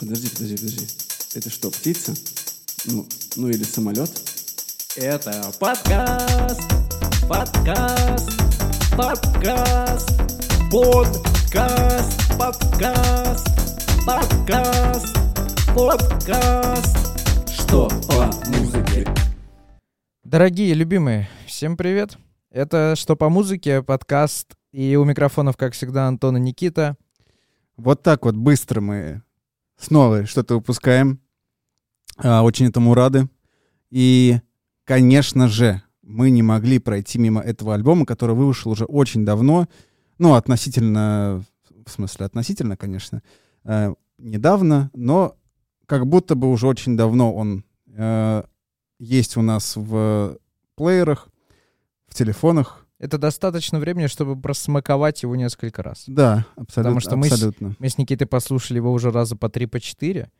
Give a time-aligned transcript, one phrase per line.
[0.00, 0.86] Подожди, подожди, подожди.
[1.34, 2.14] Это что, птица?
[2.86, 3.06] Ну,
[3.36, 4.10] ну или самолет?
[4.96, 6.62] Это подкаст,
[7.28, 8.30] подкаст,
[8.96, 10.10] подкаст,
[10.72, 13.46] подкаст, подкаст,
[14.06, 15.16] подкаст,
[15.76, 17.50] подкаст.
[17.52, 19.06] Что по музыке?
[20.24, 22.16] Дорогие, любимые, всем привет.
[22.50, 24.54] Это «Что по музыке?» подкаст.
[24.72, 26.96] И у микрофонов, как всегда, Антон и Никита.
[27.76, 29.22] Вот так вот быстро мы
[29.80, 31.20] снова что-то выпускаем.
[32.18, 33.28] А, Очень этому рады.
[33.90, 34.38] И,
[34.84, 39.68] конечно же, мы не могли пройти мимо этого альбома, который вышел уже очень давно.
[40.18, 41.44] Ну, относительно,
[41.86, 43.22] в смысле, относительно, конечно,
[43.64, 45.36] э, недавно, но
[45.86, 48.42] как будто бы уже очень давно он э,
[48.98, 50.38] есть у нас в
[50.76, 51.28] плеерах,
[52.06, 52.86] в телефонах.
[53.00, 56.04] Это достаточно времени, чтобы просмаковать его несколько раз.
[56.06, 57.00] Да, абсолютно.
[57.00, 57.74] что мы с- абсолютно.
[57.78, 60.30] Мы с Никитой послушали его уже раза по три, по четыре.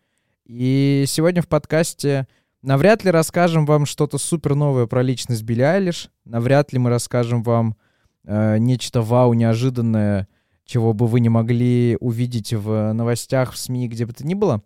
[0.45, 2.29] И сегодня в подкасте
[2.61, 6.11] навряд ли расскажем вам что-то супер новое про личность Билли Айлиш.
[6.27, 7.77] Навряд ли мы расскажем вам
[8.25, 10.29] э, нечто вау, неожиданное,
[10.67, 14.63] чего бы вы не могли увидеть в новостях, в СМИ, где бы то ни было.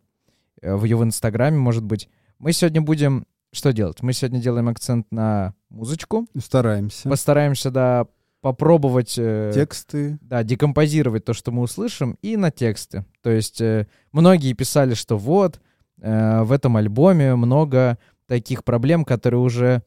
[0.60, 2.08] Э, в ее в Инстаграме, может быть.
[2.40, 3.24] Мы сегодня будем...
[3.54, 4.02] Что делать?
[4.02, 6.26] Мы сегодня делаем акцент на музычку.
[6.36, 7.08] Стараемся.
[7.08, 8.08] Постараемся, да,
[8.40, 9.14] попробовать...
[9.16, 10.18] э, Тексты.
[10.22, 13.04] да, декомпозировать то, что мы услышим, и на тексты.
[13.22, 15.60] То есть э, многие писали, что вот,
[16.00, 19.84] э, в этом альбоме много таких проблем, которые уже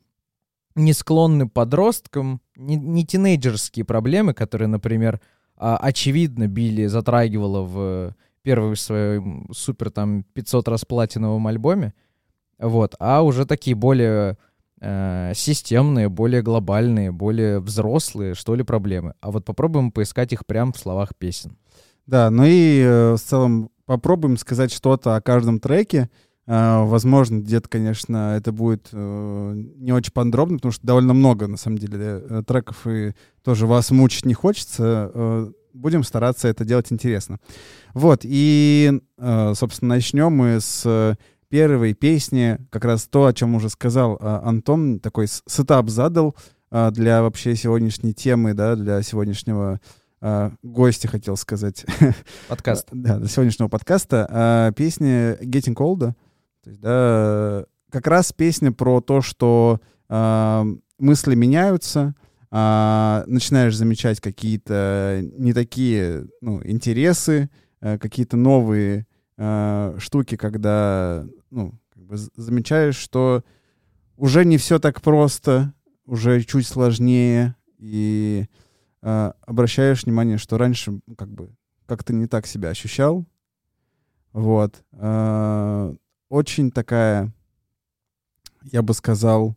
[0.75, 5.19] не склонны подросткам, не, не тинейджерские проблемы, которые, например,
[5.57, 11.93] а, очевидно Билли затрагивала в первом своем супер там 500 раз платиновом альбоме,
[12.59, 14.37] вот, а уже такие более
[14.81, 19.13] э, системные, более глобальные, более взрослые, что ли, проблемы.
[19.21, 21.57] А вот попробуем поискать их прямо в словах песен.
[22.05, 26.09] Да, ну и э, в целом попробуем сказать что-то о каждом треке.
[26.45, 31.57] Э, возможно, где-то, конечно, это будет э, не очень подробно, потому что довольно много, на
[31.57, 33.13] самом деле, э, треков, и
[33.43, 35.11] тоже вас мучить не хочется.
[35.13, 37.39] Э, будем стараться это делать интересно.
[37.93, 41.15] Вот, и, э, собственно, начнем мы с э,
[41.49, 46.35] первой песни, как раз то, о чем уже сказал э, Антон, такой сетап задал
[46.71, 49.79] э, для вообще сегодняшней темы, да, для сегодняшнего
[50.21, 51.85] э, гостя, хотел сказать.
[52.49, 52.87] Подкаст.
[52.91, 54.27] Да, до сегодняшнего подкаста.
[54.29, 56.13] А, песня Getting Cold.
[56.63, 59.79] То есть, да, как раз песня про то, что
[60.09, 60.65] а,
[60.99, 62.15] мысли меняются,
[62.49, 67.49] а, начинаешь замечать какие-то не такие ну, интересы,
[67.81, 69.05] а, какие-то новые
[69.37, 73.43] а, штуки, когда ну, как бы замечаешь, что
[74.15, 75.73] уже не все так просто,
[76.05, 78.45] уже чуть сложнее, и
[79.01, 83.25] а, обращаешь внимание, что раньше ну, как бы как-то не так себя ощущал.
[84.33, 84.83] Вот.
[84.93, 85.93] А,
[86.29, 87.33] Очень такая,
[88.63, 89.55] я бы сказал,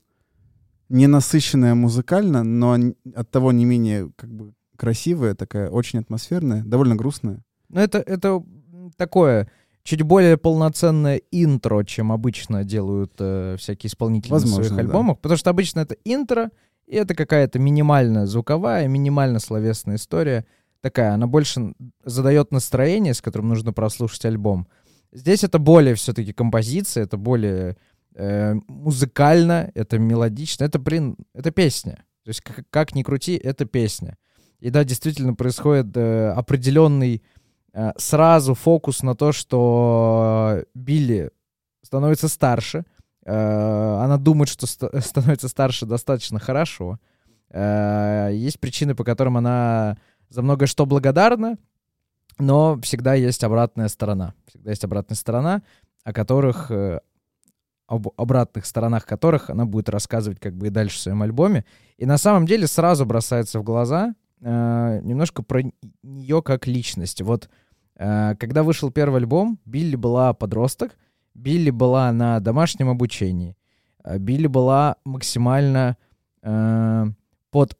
[0.89, 2.77] ненасыщенная музыкально, но
[3.15, 7.45] от того не менее как бы красивая, такая очень атмосферная, довольно грустная.
[7.69, 8.43] Ну, это, это
[8.97, 9.51] такое
[9.83, 14.87] чуть более полноценное интро, чем обычно делают э, всякие исполнители Возможно, на своих да.
[14.87, 15.21] альбомах.
[15.21, 16.51] Потому что обычно это интро,
[16.87, 20.45] и это какая-то минимальная звуковая, минимально словесная история.
[20.81, 21.75] Такая, она больше
[22.05, 24.67] задает настроение, с которым нужно прослушать альбом.
[25.13, 27.77] Здесь это более все-таки композиция, это более
[28.15, 32.05] э, музыкально, это мелодично, это, блин, это песня.
[32.25, 34.17] То есть как, как ни крути, это песня.
[34.61, 37.23] И да, действительно происходит э, определенный
[37.97, 41.31] сразу фокус на то, что Билли
[41.83, 42.85] становится старше.
[43.25, 46.99] Э, она думает, что ста- становится старше достаточно хорошо.
[47.51, 49.99] Э, есть причины, по которым она
[50.29, 51.59] за многое что благодарна,
[52.39, 54.35] но всегда есть обратная сторона.
[54.47, 55.63] Всегда есть обратная сторона,
[56.05, 57.01] о которых, э,
[57.87, 61.65] об обратных сторонах которых она будет рассказывать как бы и дальше в своем альбоме.
[61.99, 65.63] И на самом деле сразу бросается в глаза э, немножко про
[66.03, 67.23] нее как личность.
[67.23, 67.49] Вот
[67.97, 70.97] э, когда вышел первый альбом, Билли была подросток,
[71.35, 73.57] Билли была на домашнем обучении,
[74.05, 75.97] э, Билли была максимально
[76.43, 77.07] э,
[77.51, 77.77] под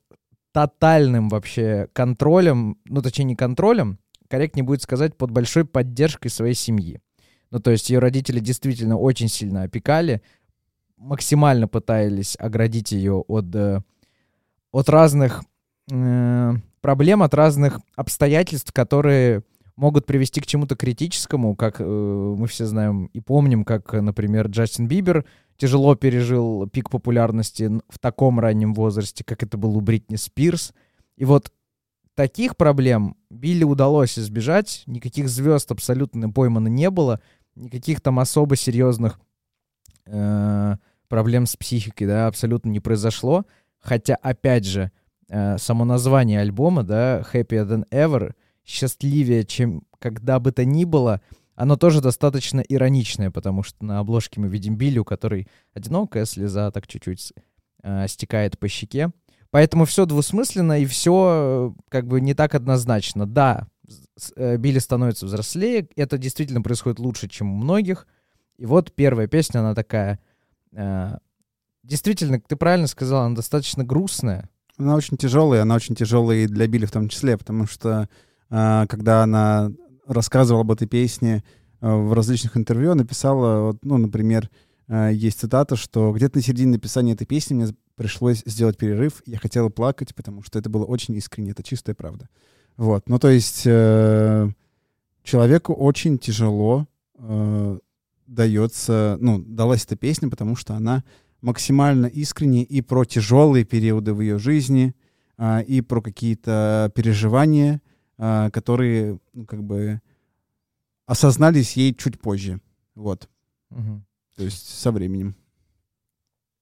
[0.53, 3.99] тотальным вообще контролем, ну точнее не контролем,
[4.29, 7.01] корректнее будет сказать, под большой поддержкой своей семьи.
[7.51, 10.23] Ну то есть ее родители действительно очень сильно опекали,
[10.97, 13.55] максимально пытались оградить ее от,
[14.73, 15.43] от разных
[15.91, 19.43] э, проблем, от разных обстоятельств, которые
[19.77, 24.87] могут привести к чему-то критическому, как э, мы все знаем и помним, как, например, Джастин
[24.87, 25.25] Бибер
[25.57, 30.73] тяжело пережил пик популярности в таком раннем возрасте, как это был у Бритни Спирс.
[31.17, 31.53] И вот
[32.15, 37.21] таких проблем Билли удалось избежать, никаких звезд абсолютно поймано не было,
[37.55, 39.19] никаких там особо серьезных
[40.07, 40.77] э,
[41.09, 43.45] проблем с психикой, да, абсолютно не произошло.
[43.79, 44.93] Хотя, опять же,
[45.31, 48.35] э, само название альбома, да, Happier Than Ever,
[48.67, 51.21] счастливее, чем когда бы то ни было,
[51.55, 56.71] оно тоже достаточно ироничное, потому что на обложке мы видим Билли, у которой одинокая слеза
[56.71, 57.33] так чуть-чуть
[57.83, 59.11] э, стекает по щеке.
[59.51, 63.27] Поэтому все двусмысленно и все э, как бы не так однозначно.
[63.27, 63.67] Да,
[64.37, 68.07] э, Билли становится взрослее, это действительно происходит лучше, чем у многих.
[68.57, 70.19] И вот первая песня, она такая...
[70.73, 71.19] Э,
[71.83, 74.49] действительно, ты правильно сказал, она достаточно грустная.
[74.81, 78.09] Она очень тяжелая, она очень тяжелая и для Билли в том числе, потому что
[78.51, 79.71] э, когда она
[80.07, 81.45] рассказывала об этой песне
[81.81, 84.49] э, в различных интервью, написала, ну, например,
[84.89, 89.39] э, есть цитата, что где-то на середине написания этой песни мне пришлось сделать перерыв, я
[89.39, 92.31] хотела плакать, потому что это было очень искренне, это чистая правда.
[92.79, 94.49] Вот, ну, то есть э,
[95.23, 96.87] человеку очень тяжело
[97.19, 97.79] э,
[98.27, 101.05] дается, ну, далась эта песня, потому что она
[101.43, 104.95] максимально искренне и про тяжелые периоды в ее жизни,
[105.39, 107.81] э, и про какие-то переживания,
[108.23, 110.03] а, которые ну, как бы
[111.07, 112.61] осознались ей чуть позже.
[112.95, 113.31] Вот.
[113.71, 114.03] Угу.
[114.37, 115.35] То есть со временем.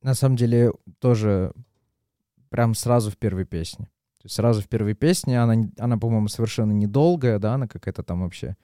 [0.03, 1.53] На самом деле тоже
[2.49, 3.87] прям сразу в первой песне.
[4.19, 8.23] То есть сразу в первой песне, она, она по-моему, совершенно недолгая, да, она какая-то там
[8.23, 8.57] вообще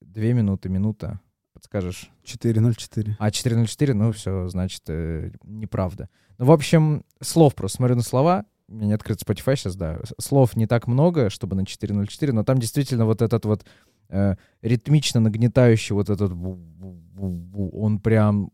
[0.00, 1.20] две минуты, минута,
[1.58, 2.10] подскажешь?
[2.24, 3.16] 4.04.
[3.18, 6.08] А, 4.04, ну все, значит, э, неправда.
[6.38, 9.98] Ну, в общем, слов просто, смотрю на слова, у меня не открыт Spotify сейчас, да,
[10.20, 13.64] слов не так много, чтобы на 4.04, но там действительно вот этот вот
[14.08, 18.52] э, ритмично нагнетающий вот этот он прям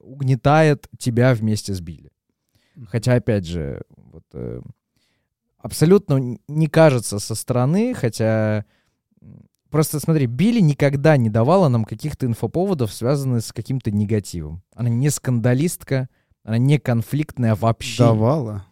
[0.00, 2.10] угнетает тебя вместе с Билли.
[2.88, 4.60] Хотя, опять же, вот, э,
[5.58, 8.64] абсолютно не кажется со стороны, хотя
[9.70, 14.62] просто смотри, Билли никогда не давала нам каких-то инфоповодов, связанных с каким-то негативом.
[14.74, 16.08] Она не скандалистка,
[16.44, 18.04] она не конфликтная вообще.
[18.04, 18.64] Давала.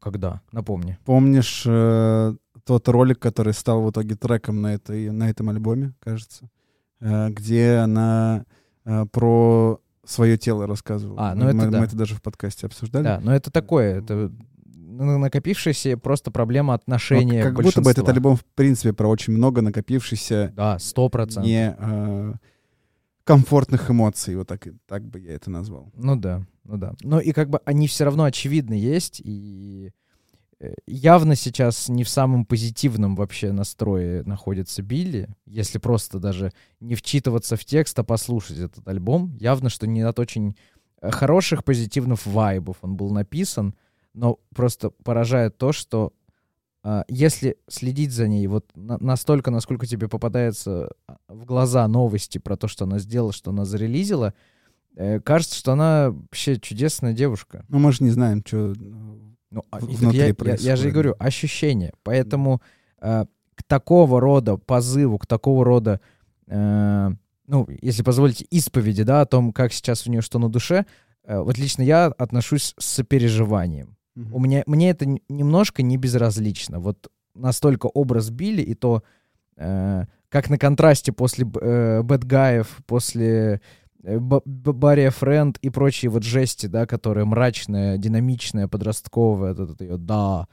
[0.00, 0.42] Когда?
[0.50, 0.98] Напомни.
[1.04, 2.34] Помнишь э,
[2.64, 6.48] тот ролик, который стал в итоге треком на, этой, на этом альбоме, кажется,
[7.00, 8.44] э, где она
[8.84, 11.30] э, про свое тело рассказывала.
[11.30, 11.78] А, ну мы, это мы, да.
[11.78, 13.04] мы это даже в подкасте обсуждали.
[13.04, 14.32] Да, но это такое, это
[14.92, 19.62] накопившаяся просто проблема отношения Но как будто бы этот альбом, в принципе, про очень много
[19.62, 20.52] накопившихся...
[20.54, 21.46] Да, сто процентов.
[21.46, 22.34] Не э,
[23.24, 25.90] комфортных эмоций, вот так, так бы я это назвал.
[25.94, 26.44] Ну да.
[26.64, 26.94] Ну да.
[27.02, 29.92] Но и как бы они все равно очевидно есть, и
[30.60, 36.94] э, явно сейчас не в самом позитивном вообще настрое находится Билли, если просто даже не
[36.94, 39.36] вчитываться в текст, а послушать этот альбом.
[39.40, 40.56] Явно, что не от очень
[41.00, 43.74] э, хороших позитивных вайбов он был написан,
[44.14, 46.12] но просто поражает то, что
[46.82, 52.38] а, если следить за ней вот на, настолько, насколько тебе попадается а, в глаза новости
[52.38, 54.34] про то, что она сделала, что она зарелизила,
[54.94, 57.64] Э, кажется, что она вообще чудесная девушка.
[57.68, 58.74] Ну, мы же не знаем, что
[59.50, 61.92] ну, а, внутри я, я, я же и говорю, ощущение.
[62.02, 62.60] Поэтому
[63.00, 63.24] э,
[63.54, 66.00] к такого рода позыву, к такого рода,
[66.46, 67.10] э,
[67.46, 70.86] ну, если позволите, исповеди, да, о том, как сейчас у нее что на душе,
[71.24, 73.96] э, вот лично я отношусь с сопереживанием.
[74.14, 76.80] У меня, мне это немножко не безразлично.
[76.80, 79.02] Вот настолько образ Билли и то,
[79.56, 83.60] э, как на контрасте после э, Бэтгаев, после
[84.02, 89.96] Э, Барри Френд и прочие вот жести, да, которые мрачная, динамичная, подростковая, вот это ее,
[89.96, 90.48] да.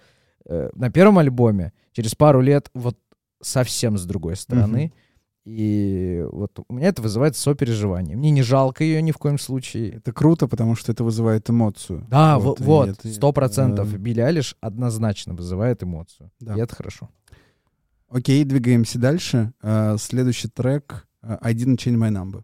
[0.46, 2.98] Э, на первом альбоме через пару лет вот
[3.42, 4.92] совсем с другой стороны.
[4.94, 5.09] Mm-hmm.
[5.50, 8.16] И вот у меня это вызывает сопереживание.
[8.16, 9.94] Мне не жалко ее ни в коем случае.
[9.94, 12.06] Это круто, потому что это вызывает эмоцию.
[12.08, 13.92] Да, вот, вот сто процентов.
[13.92, 13.98] Э...
[13.98, 16.32] Билли Алиш однозначно вызывает эмоцию.
[16.40, 16.56] Да.
[16.56, 17.10] И это хорошо.
[18.10, 19.52] Окей, двигаемся дальше.
[19.64, 22.44] Uh, следующий трек «I didn't change my number».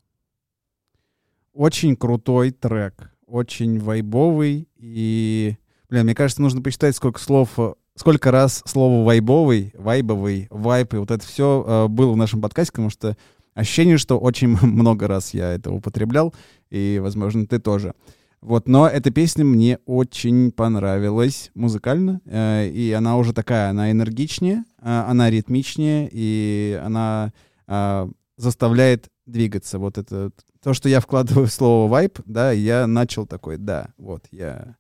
[1.54, 5.58] Очень крутой трек, очень вайбовый и...
[5.90, 7.60] Блин, мне кажется, нужно посчитать, сколько слов,
[7.96, 12.72] сколько раз слово вайбовый, вайбовый, вайп и вот это все э, было в нашем подкасте,
[12.74, 13.18] потому что
[13.54, 16.34] ощущение, что очень много раз я это употреблял,
[16.70, 17.94] и, возможно, ты тоже.
[18.42, 24.66] Вот, но эта песня мне очень понравилась музыкально, э, и она уже такая, она энергичнее,
[24.82, 27.34] э, она ритмичнее, и она
[27.68, 29.80] э, заставляет двигаться.
[29.80, 34.26] Вот это то, что я вкладываю в слово вайп, да, я начал такой, да, вот,
[34.32, 34.76] я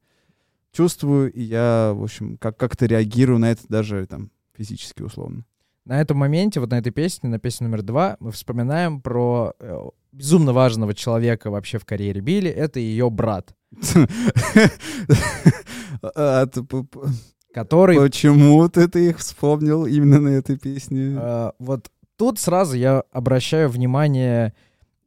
[0.75, 5.45] чувствую, и я, в общем, как- как-то реагирую на это даже там физически условно.
[5.85, 9.79] На этом моменте, вот на этой песне, на песне номер два, мы вспоминаем про э,
[10.11, 12.49] безумно важного человека вообще в карьере Билли.
[12.49, 13.53] Это ее брат.
[17.53, 17.97] Который...
[17.97, 21.15] Почему ты ты их вспомнил именно на этой песне?
[21.17, 24.53] Э, вот тут сразу я обращаю внимание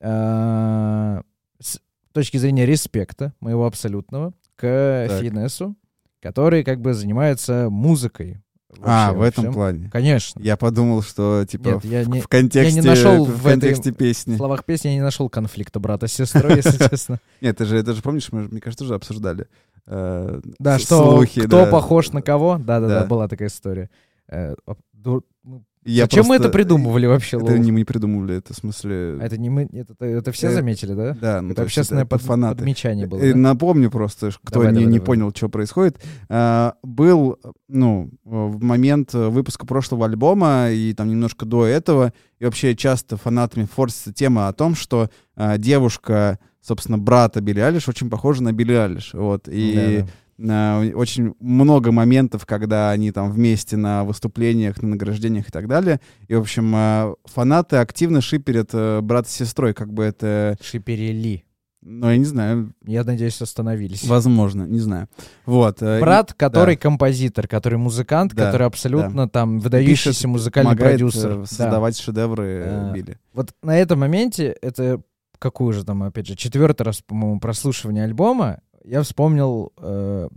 [0.00, 1.22] э,
[1.60, 1.80] с
[2.12, 5.20] точки зрения респекта моего абсолютного к Так.
[5.22, 5.76] Финесу,
[6.20, 8.42] который как бы занимается музыкой.
[8.82, 9.54] А, вообще в во этом всем.
[9.54, 9.90] плане.
[9.90, 10.40] Конечно.
[10.42, 13.92] Я подумал, что типа Нет, в, я не- в контексте, нашел в в этой- контексте
[13.92, 14.36] В песни.
[14.36, 17.18] словах песни я не нашел конфликта брата с сестрой, если честно.
[17.40, 19.46] Нет, это же, это же помнишь, мы, мне кажется, тоже обсуждали.
[19.86, 21.70] э, Да, что слухи, кто да.
[21.70, 22.58] похож на кого?
[22.58, 23.06] Да-да-да, Да.
[23.06, 23.88] была такая история.
[24.28, 27.56] Э, а, ду- ну, Я Зачем мы просто- это придумывали вообще, Это лол?
[27.56, 29.18] не мы придумывали, это в смысле...
[29.22, 31.16] Это не мы, это, это- это все Э, заметили, да?
[31.20, 32.56] Да, ну, это общественное это под- фанаты.
[32.58, 33.18] подмечание было.
[33.20, 33.38] Э, да?
[33.38, 35.06] Напомню просто, кто Давай, не, давай, не давай.
[35.06, 35.98] понял, что происходит.
[36.28, 42.76] А, Был, ну, в момент выпуска прошлого альбома и там немножко до этого, и вообще
[42.76, 48.42] часто фанатами форсится тема о том, что а, девушка, собственно, брата Билли Алиш очень похожа
[48.42, 49.14] на Билли Алиш.
[49.14, 50.02] Вот, и Да-да.
[50.02, 50.06] а,
[50.38, 56.00] очень много моментов, когда они там вместе на выступлениях, на награждениях и так далее.
[56.28, 60.56] И, в общем, а, фанаты активно шиперят э, брата с сестрой, как бы это...
[60.62, 61.44] Шиперели.
[61.80, 64.04] Ну, я не знаю, Я надеюсь, остановились.
[64.06, 65.08] Возможно, не знаю.
[65.46, 65.80] Вот.
[65.80, 66.80] э, Брат, который да.
[66.82, 71.30] композитор, который музыкант, Да, который абсолютно там и выдающийся пишет, музыкальный продюсер.
[71.30, 71.46] э, Да.
[71.46, 73.18] создавать шедевры э, А, Билли.
[73.32, 75.00] Вот на этом моменте, это
[75.38, 80.28] какую же там, опять же, четвертый раз, по-моему, прослушивание альбома, я вспомнил э,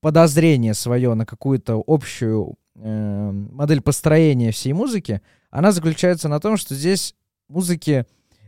[0.00, 5.22] подозрение свое на какую-то общую э, модель построения всей музыки.
[5.50, 7.14] Она заключается на том, что здесь
[7.48, 8.06] музыки,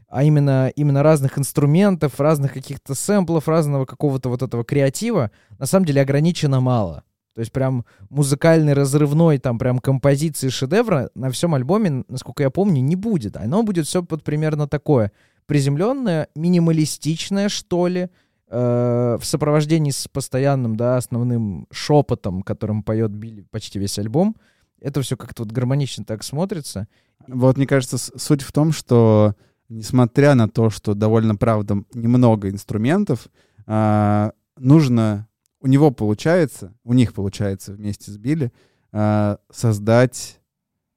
[0.08, 5.86] а именно, именно разных инструментов, разных каких-то сэмплов, разного какого-то вот этого креатива, на самом
[5.86, 7.04] деле ограничено мало.
[7.34, 12.80] То есть прям музыкальный, разрывной, там прям композиции шедевра на всем альбоме, насколько я помню,
[12.80, 13.36] не будет.
[13.36, 15.10] Оно будет все вот примерно такое.
[15.46, 18.08] Приземленное, минималистичное, что ли,
[18.54, 24.36] в сопровождении с постоянным, да, основным шепотом, которым поет Билли почти весь альбом.
[24.80, 26.86] Это все как-то вот гармонично так смотрится.
[27.26, 29.34] Вот, мне кажется, суть в том, что
[29.68, 33.28] несмотря на то, что довольно, правда, немного инструментов,
[33.66, 35.28] а, нужно...
[35.60, 38.52] У него получается, у них получается вместе с Билли
[38.92, 40.40] а, создать,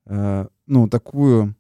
[0.05, 1.55] а, ну, такую...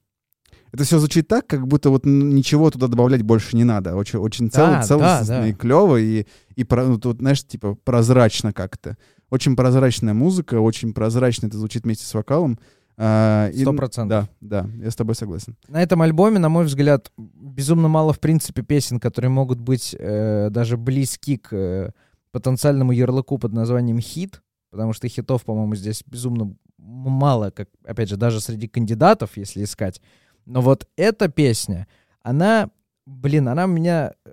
[0.71, 3.95] Это все звучит так, как будто вот ничего туда добавлять больше не надо.
[3.95, 5.47] Очень, очень цел- Да, да, целостно да.
[5.47, 8.97] и клево, и, и ну, тут, знаешь, типа прозрачно как-то.
[9.29, 12.59] Очень прозрачная музыка, очень прозрачно это звучит вместе с вокалом.
[12.99, 14.27] А, Сто процентов.
[14.41, 15.55] Да, да, я с тобой согласен.
[15.67, 20.49] На этом альбоме, на мой взгляд, безумно мало, в принципе, песен, которые могут быть э,
[20.49, 21.91] даже близки к э,
[22.31, 28.17] потенциальному ярлыку под названием хит, потому что хитов, по-моему, здесь безумно мало, как, опять же,
[28.17, 30.01] даже среди кандидатов, если искать.
[30.47, 31.87] Но вот эта песня,
[32.23, 32.69] она,
[33.05, 34.31] блин, она меня э,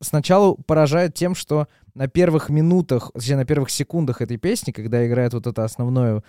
[0.00, 5.34] сначала поражает тем, что на первых минутах, точнее, на первых секундах этой песни, когда играет
[5.34, 6.22] вот это основное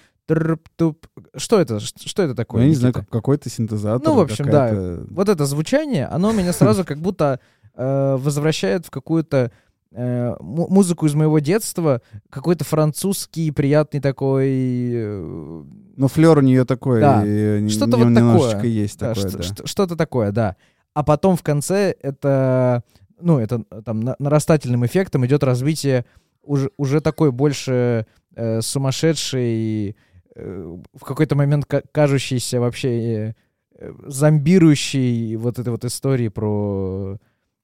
[1.35, 2.59] что это, что это такое?
[2.61, 3.05] Ну, я не знаю, Никита?
[3.05, 4.05] как- какой-то синтезатор.
[4.05, 4.97] Ну, в общем, да.
[5.09, 7.39] Вот это звучание, оно меня сразу как будто
[7.75, 9.51] э, возвращает в какую-то
[9.93, 14.49] э, му- музыку из моего детства, какой-то французский приятный такой...
[14.93, 15.63] э,
[15.97, 17.01] Ну, флер у нее такой.
[17.01, 17.21] Да.
[17.69, 18.69] Что-то вот немножечко такое.
[18.69, 19.43] есть да, такое, что- да.
[19.43, 20.55] что- что-то такое, да.
[20.93, 22.83] А потом в конце это,
[23.19, 26.05] ну, это там на- нарастательным эффектом идет развитие
[26.43, 29.95] уже, уже такой больше э, сумасшедший,
[30.35, 33.35] э, в какой-то момент ка- кажущийся вообще
[33.79, 37.17] э, зомбирующий вот этой вот истории про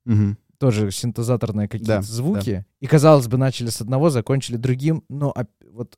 [0.06, 0.38] Мгм.
[0.58, 2.66] тоже синтезаторные какие-то Да, звуки.
[2.80, 5.04] И, казалось бы, начали с одного, закончили другим.
[5.10, 5.98] Но оп- вот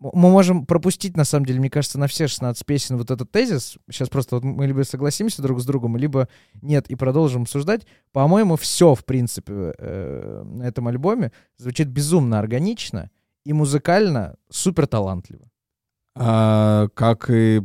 [0.00, 3.78] мы можем пропустить, на самом деле, мне кажется, на все 16 песен вот этот тезис.
[3.90, 6.28] Сейчас просто вот мы либо согласимся друг с другом, либо
[6.62, 7.86] нет, и продолжим обсуждать.
[8.12, 13.10] По-моему, все, в принципе, э, на этом альбоме звучит безумно органично
[13.44, 15.48] и музыкально супер талантливо.
[16.14, 17.62] А, как и...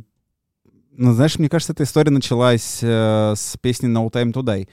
[0.92, 4.68] Ну, знаешь, мне кажется, эта история началась э, с песни No Time to Die.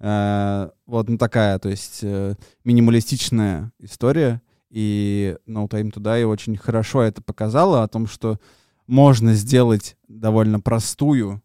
[0.00, 4.40] Э, вот ну, такая, то есть э, минималистичная история.
[4.74, 8.40] И No Time to Die очень хорошо это показала о том, что
[8.88, 11.40] можно сделать довольно простую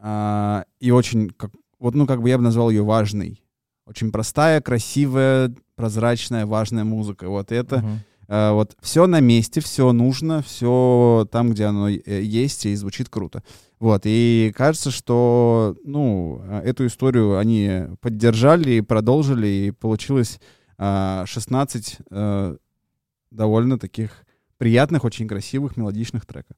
[0.00, 3.42] а, и очень, как, вот, ну, как бы я бы назвал ее важной.
[3.86, 7.28] Очень простая, красивая, прозрачная, важная музыка.
[7.28, 8.00] Вот это Мгм.
[8.28, 13.08] Э, вот все на месте, все нужно, все там, где оно э, есть, и звучит
[13.08, 13.42] круто.
[13.80, 20.63] Вот, и кажется, что, ну, э, эту историю они поддержали и продолжили, и получилось а,
[20.78, 22.56] 16 э,
[23.30, 24.24] довольно таких
[24.58, 26.54] приятных, очень красивых, мелодичных трека.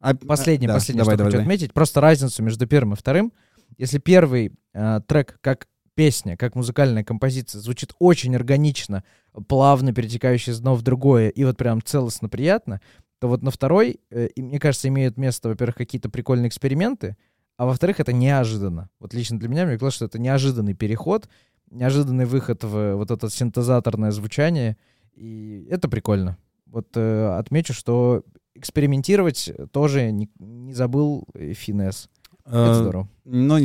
[0.00, 1.54] А- Последнее, да, последнее, давай, что давай, хочу давай.
[1.56, 3.32] отметить, просто разницу между первым и вторым.
[3.76, 9.02] Если первый э, трек как песня, как музыкальная композиция звучит очень органично,
[9.48, 12.80] плавно перетекающий из одного в другое, и вот прям целостно приятно,
[13.18, 17.16] то вот на второй, э, мне кажется, имеют место, во-первых, какие-то прикольные эксперименты,
[17.56, 18.88] а во-вторых, это неожиданно.
[19.00, 21.28] Вот лично для меня, мне казалось, что это неожиданный переход,
[21.70, 24.76] неожиданный выход в вот это синтезаторное звучание,
[25.14, 26.36] и это прикольно.
[26.66, 28.22] Вот э, отмечу, что
[28.54, 32.08] экспериментировать тоже не, не забыл э, Финес.
[32.44, 33.08] Это Э, здорово.
[33.24, 33.58] Ну,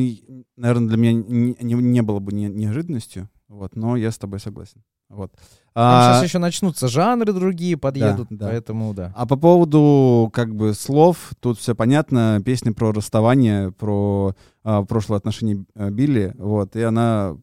[0.58, 4.40] наверное, для меня не, не- не было бы не- неожиданностью, вот, но я с тобой
[4.40, 4.84] согласен.
[5.10, 5.32] Вот.
[5.76, 8.48] А, сейчас еще начнутся жанры другие, подъедут, да.
[8.48, 9.14] поэтому да.
[9.16, 12.42] а по поводу как бы слов, тут все понятно.
[12.44, 17.38] Песня про расставание, про а, прошлые отношения а, Билли, вот, и она,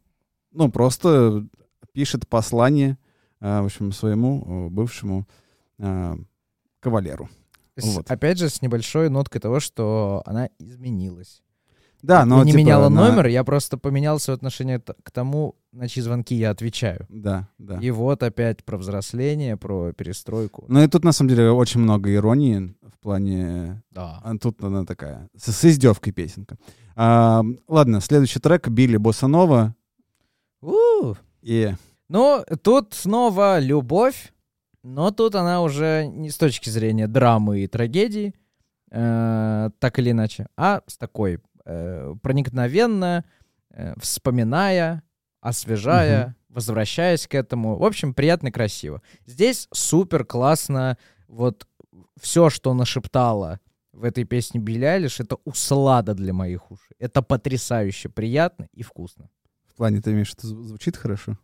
[0.53, 1.47] ну, просто
[1.93, 2.99] пишет послание,
[3.41, 5.27] а, в общем, своему э, бывшему
[5.79, 6.17] а,
[6.81, 7.29] кавалеру.
[7.77, 8.11] С- Вот.
[8.11, 11.43] Опять же, с небольшой ноткой того, что она изменилась.
[12.03, 15.55] Да, я но не типа, меняла она- номер, я просто поменял свое отношение к тому,
[15.73, 17.07] на чьи звонки я отвечаю.
[17.11, 17.79] Да, да.
[17.79, 20.65] И вот опять про взросление, про перестройку.
[20.69, 24.19] Ну и тут на самом деле очень много иронии в плане Да.
[24.25, 26.57] А тут она такая, с, с издевкой песенка.
[26.97, 29.75] А, ладно, следующий трек Билли Босанова.
[30.63, 31.15] У!
[31.43, 31.73] И
[32.09, 34.33] Ну, тут снова любовь,
[34.83, 38.35] но тут она уже не с точки зрения драмы и трагедии,
[38.91, 43.25] э, так или иначе, а с такой э, проникновенно,
[43.71, 45.03] э, вспоминая,
[45.41, 47.77] освежая, возвращаясь к этому.
[47.77, 49.03] В общем, приятно и красиво.
[49.27, 50.99] Здесь супер классно
[51.29, 51.67] вот
[52.21, 53.61] все, что нашептала
[53.93, 56.97] в этой песне Билли Айлиш, это услада для моих ушей.
[56.99, 59.29] Это потрясающе приятно и вкусно.
[59.81, 61.37] Плане ты имеешь, что зв- звучит хорошо?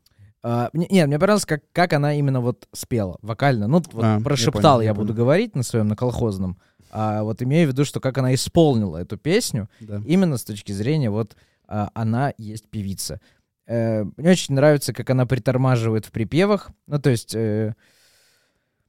[0.43, 3.66] А, нет, мне понравилось, как, как она именно вот спела, вокально.
[3.66, 5.16] Ну, вот А, я прошептал понял, я, я буду понял.
[5.25, 6.57] говорить на своем, на колхозном.
[6.93, 10.00] А вот имею в виду, что как она исполнила эту песню, Да.
[10.07, 11.35] именно с точки зрения вот
[11.66, 13.21] а, она есть певица.
[13.66, 16.71] Э, мне очень нравится, как она притормаживает в припевах.
[16.87, 17.35] Ну, то есть...
[17.35, 17.75] э,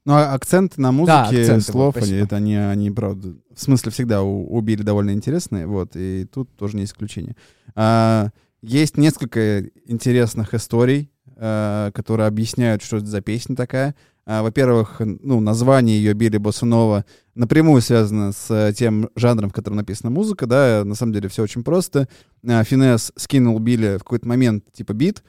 [0.06, 3.92] Ну, а акценты на музыке, акценты, слов, вот, они, это они, они, правда, в смысле
[3.92, 7.36] всегда у, у Билли довольно интересные, вот, и тут тоже не исключение.
[7.76, 8.30] А,
[8.62, 13.96] есть несколько интересных историй, а, которые объясняют, что это за песня такая.
[14.26, 19.78] А, во-первых, ну, название ее Билли Босанова напрямую связано с э, тем жанром, в котором
[19.78, 22.10] написана музыка, да, на самом деле все очень просто.
[22.46, 25.24] А, Финес скинул Билли в какой-то момент, типа, бит,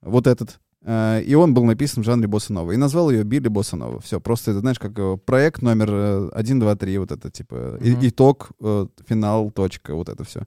[0.00, 2.72] вот этот, э, и он был написан в жанре босса-нова.
[2.72, 4.00] И назвал ее Билли Босса-нова.
[4.00, 7.78] Все, просто это, знаешь, как э, проект номер э, 1, 2, 3, вот это, типа,
[7.80, 7.98] Мгм.
[8.00, 10.44] итог, э, финал, точка, вот это все.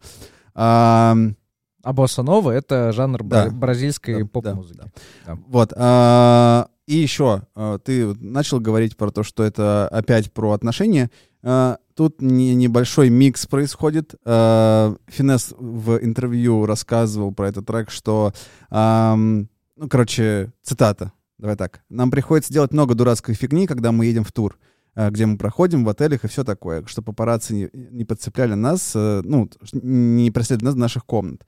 [1.83, 3.45] А, а босса нова— это жанр Да.
[3.45, 4.81] бра- бразильской Да, поп-музыки.
[5.25, 5.73] да, Вот.
[5.75, 11.09] а, и еще, а, ты начал говорить про то, что это опять про отношения.
[11.43, 14.15] А, Тут не- небольшой микс происходит.
[14.25, 18.33] А, Финес в интервью рассказывал про этот трек, что,
[18.71, 21.81] ам, ну, короче, цитата, давай так.
[21.89, 24.57] «Нам приходится делать много дурацкой фигни, когда мы едем в тур,
[24.95, 28.93] а, где мы проходим в отелях и все такое, что папарацци не, не подцепляли нас,
[28.95, 31.45] э, ну, не преследовали нас до наших комнат.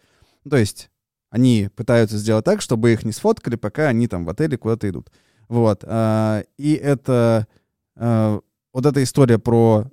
[0.49, 0.89] То есть
[1.29, 5.11] они пытаются сделать так, чтобы их не сфоткали, пока они там в отеле куда-то идут.
[5.47, 5.83] Вот.
[5.85, 7.47] а, И это
[7.95, 8.39] а,
[8.73, 9.85] вот эта история про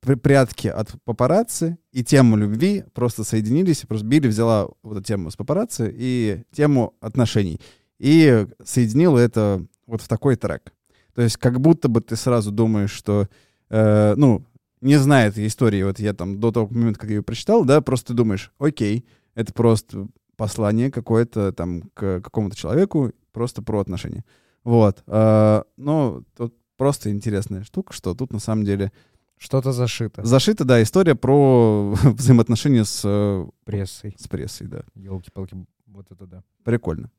[0.00, 3.82] прятки от папарацци и тему любви просто соединились.
[3.88, 7.60] Просто Билли взяла вот эту тему с папарацци и тему отношений.
[7.98, 10.72] И соединила это вот в такой трек.
[11.14, 13.28] То есть как будто бы ты сразу думаешь, что,
[13.70, 14.44] э, ну,
[14.80, 17.80] не зная этой истории, вот я там до того момента, как я ее прочитал, да,
[17.80, 24.24] просто ты думаешь, окей, это просто послание какое-то там к какому-то человеку, просто про отношения.
[24.64, 25.02] Вот.
[25.06, 28.92] А, но тут просто интересная штука, что тут на самом деле
[29.38, 34.14] Что-то зашито зашита, да, история про взаимоотношения с, э, прессой.
[34.18, 34.82] с прессой, да.
[34.94, 36.42] Елки-палки, вот это да.
[36.64, 37.10] Прикольно.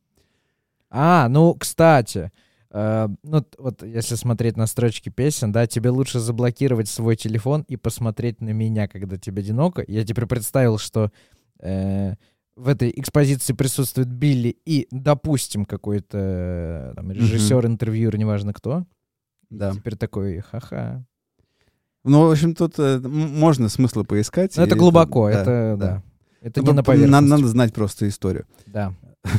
[0.89, 2.31] А, ну, кстати,
[2.69, 7.77] э, ну, вот если смотреть на строчки песен, да, тебе лучше заблокировать свой телефон и
[7.77, 9.83] посмотреть на меня, когда тебе одиноко.
[9.87, 11.11] Я теперь представил, что
[11.63, 12.15] э,
[12.55, 18.85] в этой экспозиции присутствует Билли и, допустим, какой-то э, там, режиссер, интервьюер, неважно кто.
[19.49, 19.71] И Да.
[19.73, 21.03] Теперь такой, ха-ха.
[22.03, 24.57] Ну, в общем, тут э, можно смыслы поискать.
[24.57, 26.03] Это глубоко, да, это, да.
[26.41, 27.11] Это Ну, не на поверхности.
[27.11, 28.45] Надо, надо знать просто историю.
[28.67, 28.93] Да.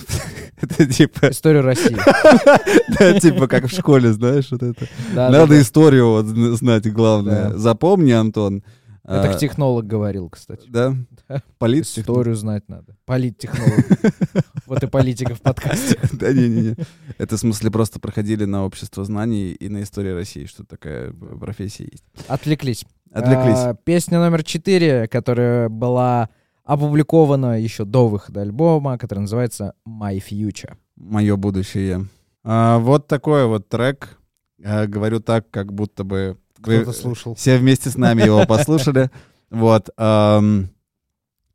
[0.60, 1.94] Это типа, Историю России.
[2.98, 4.88] да, типа как в школе, знаешь, вот это.
[5.14, 5.60] Да, да, Надо да.
[5.60, 6.24] историю
[6.56, 7.50] знать, главное.
[7.50, 7.58] Да.
[7.58, 8.62] Запомни, Антон.
[9.04, 10.66] Это А, технолог говорил, кстати.
[10.66, 10.94] Да?
[11.28, 11.42] Да.
[11.58, 12.20] Политтехнолог.
[12.20, 12.96] Историю знать надо.
[13.04, 13.84] Политтехнолог.
[14.66, 15.98] Вот и политика в подкасте.
[16.12, 16.76] Да не-не-не.
[17.18, 21.84] Это в смысле просто проходили на общество знаний и на историю России, что такая профессия
[21.84, 22.02] есть.
[22.28, 22.86] Отвлеклись.
[23.12, 23.58] Отвлеклись.
[23.58, 26.30] А, Песня номер четыре, которая была
[26.64, 30.76] опубликована еще до выхода альбома, которая называется My Future.
[30.96, 32.06] Мое будущее.
[32.42, 34.18] А, вот такой вот трек.
[34.64, 37.34] А, говорю так, как будто бы Кто-то слушал.
[37.34, 39.10] все вместе с нами его послушали.
[39.50, 39.90] Вот.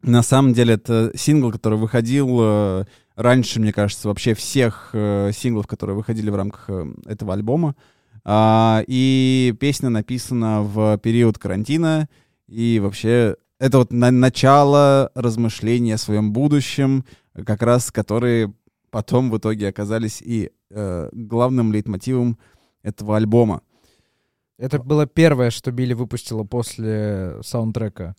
[0.02, 5.68] На самом деле это сингл, который выходил э, раньше, мне кажется, вообще всех э, синглов,
[5.68, 7.76] которые выходили в рамках э, этого альбома.
[8.24, 12.08] А, и песня написана в период карантина.
[12.48, 17.04] И вообще это вот на начало размышления о своем будущем,
[17.46, 18.54] как раз которые
[18.92, 22.38] потом в итоге оказались и главным лейтмотивом
[22.84, 23.62] этого альбома.
[24.60, 28.16] Это было первое, что Билли выпустила после саундтрека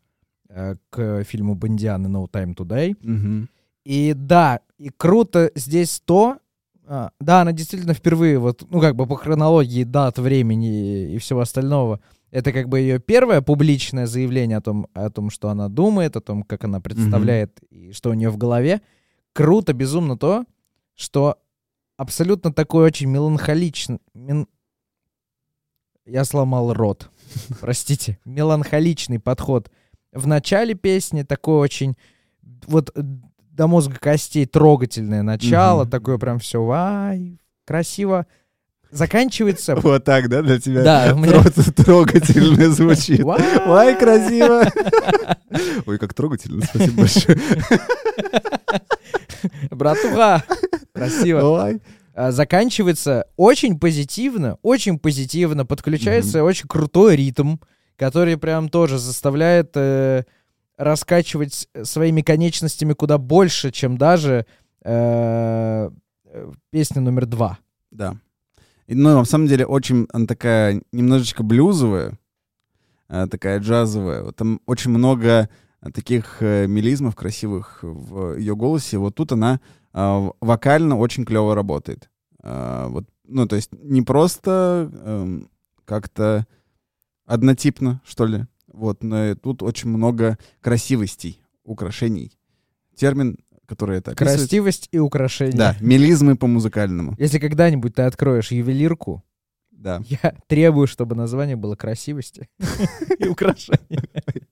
[0.48, 2.96] э, к фильму «Бондиан» и «No Time to Die».
[3.02, 3.48] Мгм.
[3.84, 6.38] И да, и круто здесь то,
[6.86, 11.40] а, да, она действительно впервые, вот, ну, как бы по хронологии дат, времени и всего
[11.40, 12.00] остального,
[12.30, 16.20] это как бы ее первое публичное заявление о том, о том, что она думает, о
[16.20, 18.80] том, как она представляет и что у нее в голове.
[19.32, 20.44] Круто, безумно то,
[20.94, 21.38] что
[21.96, 23.98] абсолютно такой очень меланхоличный...
[24.14, 24.46] мин-
[26.10, 27.08] Я сломал рот.
[27.60, 28.18] Простите.
[28.24, 29.70] Меланхоличный подход
[30.12, 31.96] в начале песни, такой очень...
[32.66, 33.00] Вот э,
[33.52, 35.90] до мозга костей трогательное начало, Мгм.
[35.90, 38.26] такое прям все, вай, красиво.
[38.90, 39.76] Заканчивается...
[39.80, 40.82] Вот так, да, для тебя?
[40.82, 43.24] Да, у меня- Тро- Трогательно звучит.
[43.24, 44.64] Ой, красиво.
[45.86, 47.38] Ой, как трогательно, спасибо большое.
[49.70, 50.42] Братуха!
[50.92, 51.40] Красиво.
[51.62, 51.80] Ой.
[52.14, 57.56] А, заканчивается очень позитивно, очень позитивно, подключается очень крутой ритм,
[57.96, 60.24] который прям тоже заставляет э,
[60.76, 64.46] раскачивать своими конечностями куда больше, чем даже
[64.82, 65.90] э,
[66.24, 67.58] э, песня номер два.
[67.90, 68.16] Да.
[68.86, 72.18] И, ну, на самом деле, очень она такая немножечко блюзовая,
[73.08, 74.32] такая джазовая.
[74.32, 75.48] Там очень много
[75.94, 78.98] таких э, мелизмов красивых в ее голосе.
[78.98, 79.60] Вот тут она
[79.92, 82.10] вокально очень клево работает.
[82.42, 85.50] А, вот, ну, то есть не просто эм,
[85.84, 86.46] как-то
[87.26, 88.46] однотипно, что ли.
[88.72, 92.32] Вот, но и тут очень много красивостей, украшений.
[92.96, 94.38] Термин, который это описывает.
[94.40, 95.56] Красивость и украшение.
[95.56, 97.14] Да, мелизмы по-музыкальному.
[97.18, 99.22] Если когда-нибудь ты откроешь ювелирку,
[99.70, 100.02] Да.
[100.06, 102.48] я требую, чтобы название было красивости
[103.18, 104.02] и украшение.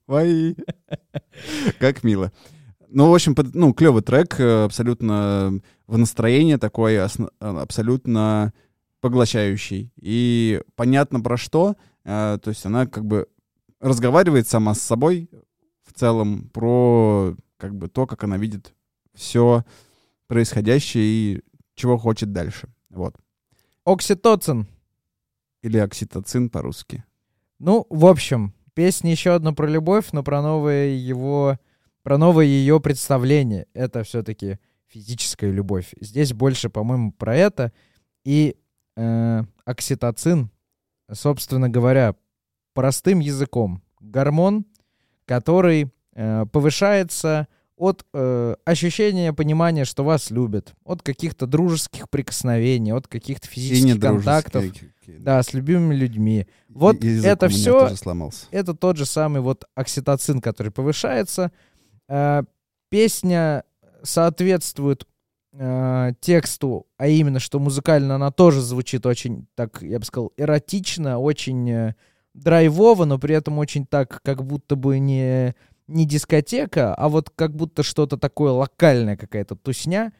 [0.07, 0.55] Ой,
[1.79, 2.31] как мило.
[2.91, 8.53] Ну, в общем, под- ну, клевый трек, э, абсолютно в настроение такой, осно- э, абсолютно
[8.99, 9.91] поглощающий.
[10.01, 11.75] И понятно про что.
[12.05, 13.27] э, То есть она как бы
[13.79, 15.29] разговаривает сама с собой
[15.83, 18.73] в целом про как бы то, как она видит
[19.13, 19.63] все
[20.27, 21.41] происходящее и
[21.75, 22.69] чего хочет дальше.
[22.89, 23.15] Вот.
[23.85, 24.67] Окситоцин.
[25.61, 27.03] Или окситоцин по-русски.
[27.59, 31.59] Ну, в общем, песня еще одна про любовь, но про новое его,
[32.09, 33.67] про новое ее представление.
[33.75, 35.93] Это все-таки физическая любовь.
[36.01, 37.71] Здесь больше, по-моему, про это.
[38.25, 38.55] И
[38.95, 40.49] э, окситоцин,
[41.11, 42.15] собственно говоря,
[42.73, 44.65] простым языком, гормон,
[45.25, 53.07] который э, повышается от э, ощущения понимания, что вас любят, от каких-то дружеских прикосновений, от
[53.07, 54.65] каких-то физических контактов,
[55.05, 56.47] да, с любимыми людьми.
[56.69, 57.49] Вот язык это
[57.95, 58.47] сломался.
[58.49, 61.51] это тот же самый вот окситоцин, который повышается.
[62.09, 62.43] Э,
[62.89, 63.63] песня
[64.03, 65.05] соответствует
[65.53, 71.19] э, тексту, а именно, что музыкально она тоже звучит очень, так, я бы сказал, эротично,
[71.19, 71.95] очень э,
[72.33, 75.55] драйвово, но при этом очень так, как будто бы не,
[75.87, 80.11] не дискотека, а вот как будто что-то такое локальное, какая-то тусня.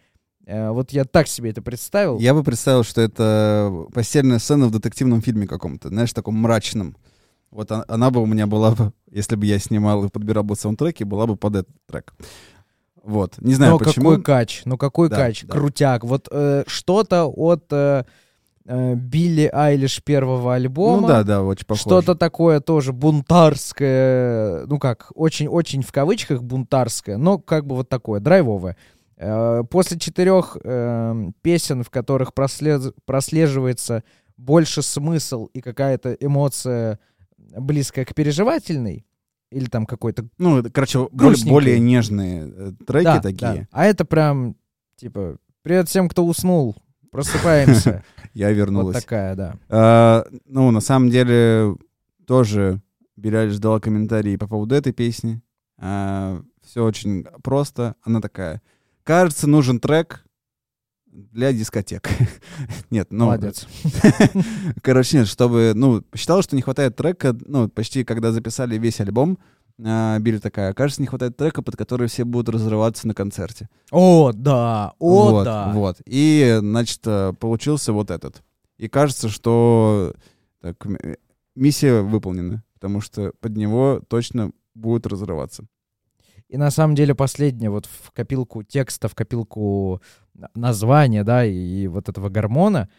[0.45, 2.19] Э, вот я так себе это представил.
[2.19, 6.95] Я бы представил, что это постельная сцена в детективном фильме каком-то, знаешь, таком мрачном.
[7.51, 10.55] Вот он- она бы у меня была бы, если бы я снимал и подбирал бы
[10.55, 12.13] саундтреки, была бы под этот трек.
[13.03, 13.35] Вот.
[13.39, 14.09] Не знаю, Но почему.
[14.11, 15.53] какой кач, ну какой Да, кач, да.
[15.53, 16.03] крутяк.
[16.03, 18.03] Вот э, что-то от э,
[18.65, 21.01] э, Билли Айлиш первого альбома.
[21.01, 21.81] Ну да, да, очень похоже.
[21.81, 28.19] Что-то такое тоже бунтарское, ну как, очень-очень в кавычках бунтарское, но как бы вот такое,
[28.19, 28.75] драйвовое.
[29.17, 34.03] Э, После четырех э, песен, в которых прослед- прослеживается
[34.37, 36.99] больше смысл и какая-то эмоция
[37.57, 39.05] близкая к переживательной,
[39.51, 43.37] или там какой-то Ну, короче, более, более нежные э, треки да, такие.
[43.61, 43.67] да.
[43.71, 44.55] А это прям,
[44.95, 46.75] типа, привет всем, кто уснул,
[47.11, 48.03] просыпаемся.
[48.33, 49.01] Я Вот вернулась.
[49.01, 49.55] такая, да.
[49.69, 51.75] А, ну, на самом деле,
[52.27, 52.81] тоже
[53.15, 55.41] Биляль ждала комментарии по поводу этой песни.
[55.77, 57.95] все очень просто.
[58.03, 58.61] Она такая.
[59.03, 60.23] Кажется, нужен трек
[61.11, 62.09] для дискотек.
[62.89, 63.25] Нет, ну...
[63.25, 63.67] Молодец.
[64.81, 65.73] Короче, нет, чтобы...
[65.75, 69.39] Ну, считала, что не хватает трека, ну, почти когда записали весь альбом,
[69.83, 73.69] а, Билли такая, кажется, не хватает трека, под который все будут разрываться на концерте.
[73.91, 75.71] О, да, о, вот, да.
[75.73, 75.97] Вот.
[76.05, 78.43] И, значит, э, получился вот этот.
[78.77, 80.13] И кажется, что
[80.61, 80.85] так,
[81.55, 85.65] миссия выполнена, потому что под него точно будут разрываться.
[86.49, 90.01] И на самом деле последнее вот в копилку текста, в копилку
[90.55, 92.89] названия, да, и, и вот этого гормона,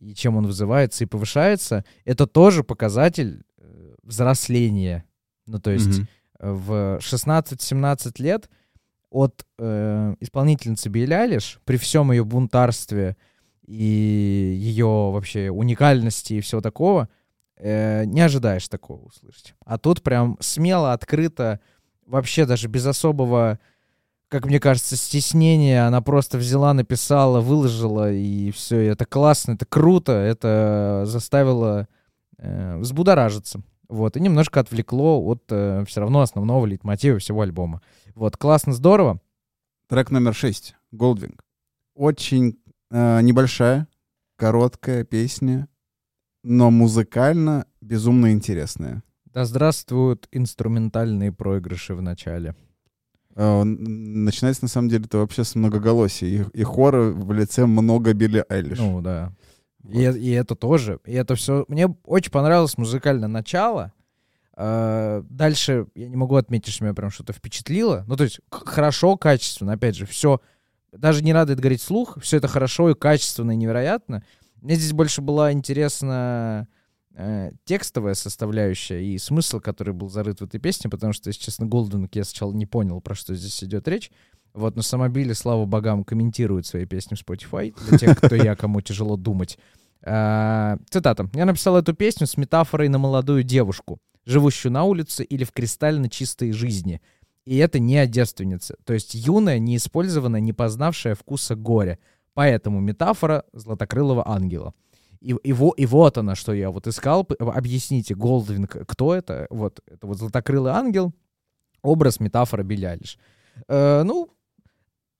[0.00, 5.04] и чем он вызывается и повышается, это тоже показатель э, взросления.
[5.46, 6.08] Ну, то есть Мгм.
[6.40, 8.50] в 16-17 лет
[9.10, 13.16] от э, исполнительницы Билли Айлиш, при всем ее бунтарстве
[13.64, 17.08] и ее вообще уникальности и всего такого,
[17.56, 19.54] э, не ожидаешь такого услышать.
[19.64, 21.60] А тут прям смело, открыто,
[22.08, 23.60] вообще даже без особого,
[24.28, 30.12] как мне кажется, стеснения, она просто взяла, написала, выложила, и все, это классно, это круто,
[30.12, 31.86] это заставило
[32.38, 33.62] э, взбудоражиться.
[33.88, 37.80] Вот, и немножко отвлекло от все равно основного лейтмотива всего альбома.
[38.14, 39.20] Вот, классно, здорово.
[39.88, 40.74] Трек номер шесть.
[40.92, 41.38] Goldwing.
[41.94, 42.58] Очень
[42.90, 43.88] э, небольшая,
[44.36, 45.68] короткая песня,
[46.42, 49.02] но музыкально безумно интересная.
[49.38, 52.56] Да здравствуют инструментальные проигрыши в начале.
[53.36, 56.28] Н- Начинается, на самом деле, это вообще с многоголосия.
[56.28, 58.78] И, и хора в лице много Билли Айлиш.
[58.78, 59.32] Ну, да.
[59.88, 60.98] И, э- и это тоже.
[61.06, 61.64] И это все.
[61.68, 63.92] Мне очень понравилось музыкальное начало.
[64.54, 68.02] А, Дальше я не могу отметить, что меня прям что-то впечатлило.
[68.08, 69.74] Ну, то есть хорошо, качественно.
[69.74, 70.40] Опять же, все.
[70.90, 72.18] Даже не это говорить вслух.
[72.20, 74.24] Все это хорошо и качественно, и невероятно.
[74.62, 76.66] Мне здесь больше была интересна
[77.18, 81.66] э, текстовая составляющая и смысл, который был зарыт в этой песне, потому что, если честно,
[81.66, 84.10] Голден я сначала не понял, про что здесь идет речь.
[84.54, 88.80] Вот, но Самобили, слава богам, комментирует свои песни в Spotify, для тех, кто я, кому
[88.80, 89.58] тяжело думать.
[90.02, 91.28] А, Цитата.
[91.34, 96.08] «Я написал эту песню с метафорой на молодую девушку, живущую на улице или в кристально
[96.08, 97.02] чистой жизни.
[97.44, 101.98] И это не о девственнице, то есть юная, неиспользованная, не познавшая вкуса горя.
[102.34, 104.74] Поэтому метафора златокрылого ангела.
[105.20, 107.26] И, и, во- и вот она, что я вот искал.
[107.38, 109.46] Объясните, Голдвинг, кто это?
[109.50, 111.12] Вот, это вот златокрылый ангел,
[111.82, 112.98] образ, метафора Билли.
[113.68, 114.30] Э, ну,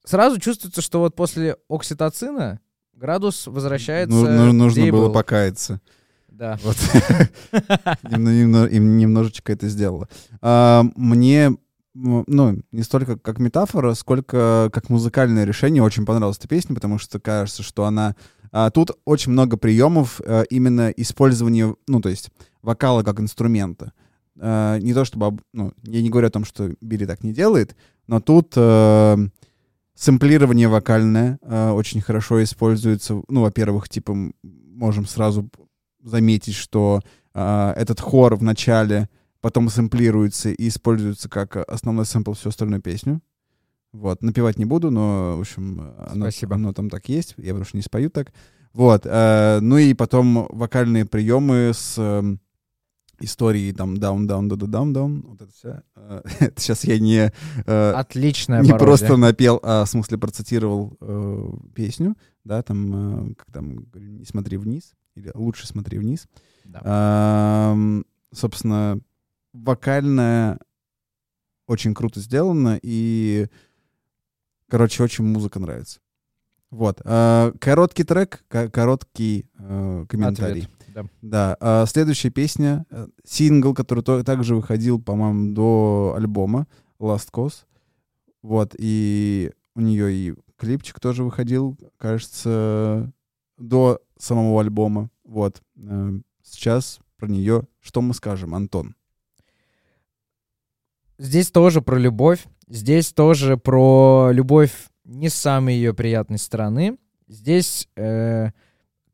[0.05, 2.59] сразу чувствуется, что вот после окситоцина
[2.93, 4.15] градус возвращается.
[4.15, 5.13] Ну, ну, нужно было был.
[5.13, 5.81] покаяться.
[6.27, 6.57] Да.
[6.63, 6.77] Вот.
[8.11, 10.07] Им немножечко это сделало.
[10.41, 11.51] А, Мне,
[11.93, 17.19] ну, не столько как метафора, сколько как музыкальное решение очень понравилась эта песня, потому что
[17.19, 18.15] кажется, что она...
[18.51, 22.29] а, Тут очень много приемов э, именно использования, ну, то есть
[22.61, 23.93] вокала как инструмента.
[24.37, 27.33] Э, Не то чтобы, об- ну, я не говорю о том, что Билли так не
[27.33, 27.75] делает,
[28.07, 29.17] но тут э,
[29.95, 31.37] сэмплирование вокальное
[31.73, 33.21] очень хорошо используется.
[33.27, 35.49] Ну, во-первых, типа, можем сразу
[36.01, 37.01] заметить, что
[37.33, 39.09] этот хор в начале
[39.41, 43.21] потом сэмплируется и используется как основной сэмпл всю остальную песню.
[43.91, 46.55] Вот, напевать не буду, но, в общем, оно, Спасибо.
[46.55, 48.31] оно там так есть, я потому что не спою так.
[48.73, 52.39] Вот, э, ну и потом вокальные приемы с эм,
[53.19, 55.81] историей там down, down, down, down, down, вот это все.
[56.39, 57.31] это сейчас я не,
[57.65, 58.85] э, Отличная не пародия.
[58.85, 64.57] просто напел, а в смысле процитировал э, песню, да, там, э, как там, не смотри
[64.57, 66.27] вниз, или лучше смотри вниз.
[66.65, 66.81] Да.
[66.83, 68.99] Ам, собственно,
[69.53, 70.59] вокальная
[71.67, 73.47] очень круто сделано, и,
[74.69, 75.99] короче, очень музыка нравится.
[76.71, 77.01] Вот.
[77.03, 80.63] а, короткий трек, ко- короткий э, комментарий.
[80.63, 81.03] Ответ, да.
[81.21, 81.57] Да.
[81.59, 86.67] а следующая песня, э, сингл, который то- также выходил, по-моему, до альбома
[86.99, 87.65] Last Cause.
[88.43, 88.75] Вот.
[88.77, 93.11] И у нее и клипчик тоже выходил, кажется,
[93.57, 95.09] до самого альбома.
[95.23, 95.61] Вот.
[95.77, 98.95] Э, Сейчас про нее что мы скажем, Антон?
[101.19, 102.45] Здесь тоже про любовь.
[102.69, 104.71] Здесь тоже про любовь
[105.03, 106.97] не с самой ее приятной стороны.
[107.27, 108.51] Здесь, э,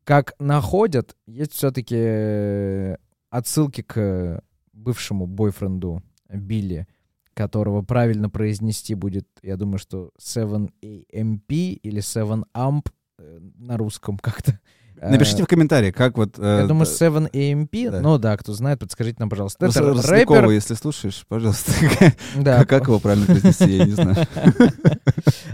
[0.04, 2.96] как находят, есть все-таки
[3.28, 4.40] отсылки к
[4.72, 6.86] бывшему бойфренду Билли,
[7.34, 12.88] которого правильно произнести будет, я думаю, что 7AMP или 7AMP
[13.18, 14.60] э, на русском как-то.
[14.98, 16.38] Э, Напишите в комментариях, как вот...
[16.38, 18.00] э, Я думаю, э, 7AMP, да.
[18.00, 19.66] ну да, кто знает, подскажите нам, пожалуйста.
[19.66, 21.72] ну, Это рэпер, если слушаешь, пожалуйста.
[22.36, 24.16] да, Как его правильно произнести, я не знаю.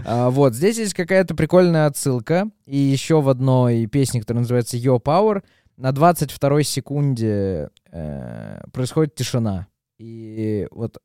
[0.05, 2.49] А, вот, здесь есть какая-то прикольная отсылка.
[2.65, 5.43] И еще в одной песне, которая называется Your Power,
[5.77, 9.67] на 22 секунде э, происходит тишина.
[9.97, 10.97] И вот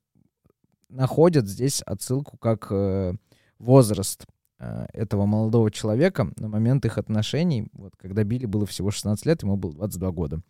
[0.88, 3.14] находят здесь отсылку как э,
[3.59, 4.27] возраст
[4.58, 9.56] этого молодого человека на момент их отношений, вот, когда Билли было всего 16 лет, ему
[9.56, 10.40] было 22 года.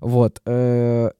[0.00, 0.42] Вот.
[0.44, 1.10] э,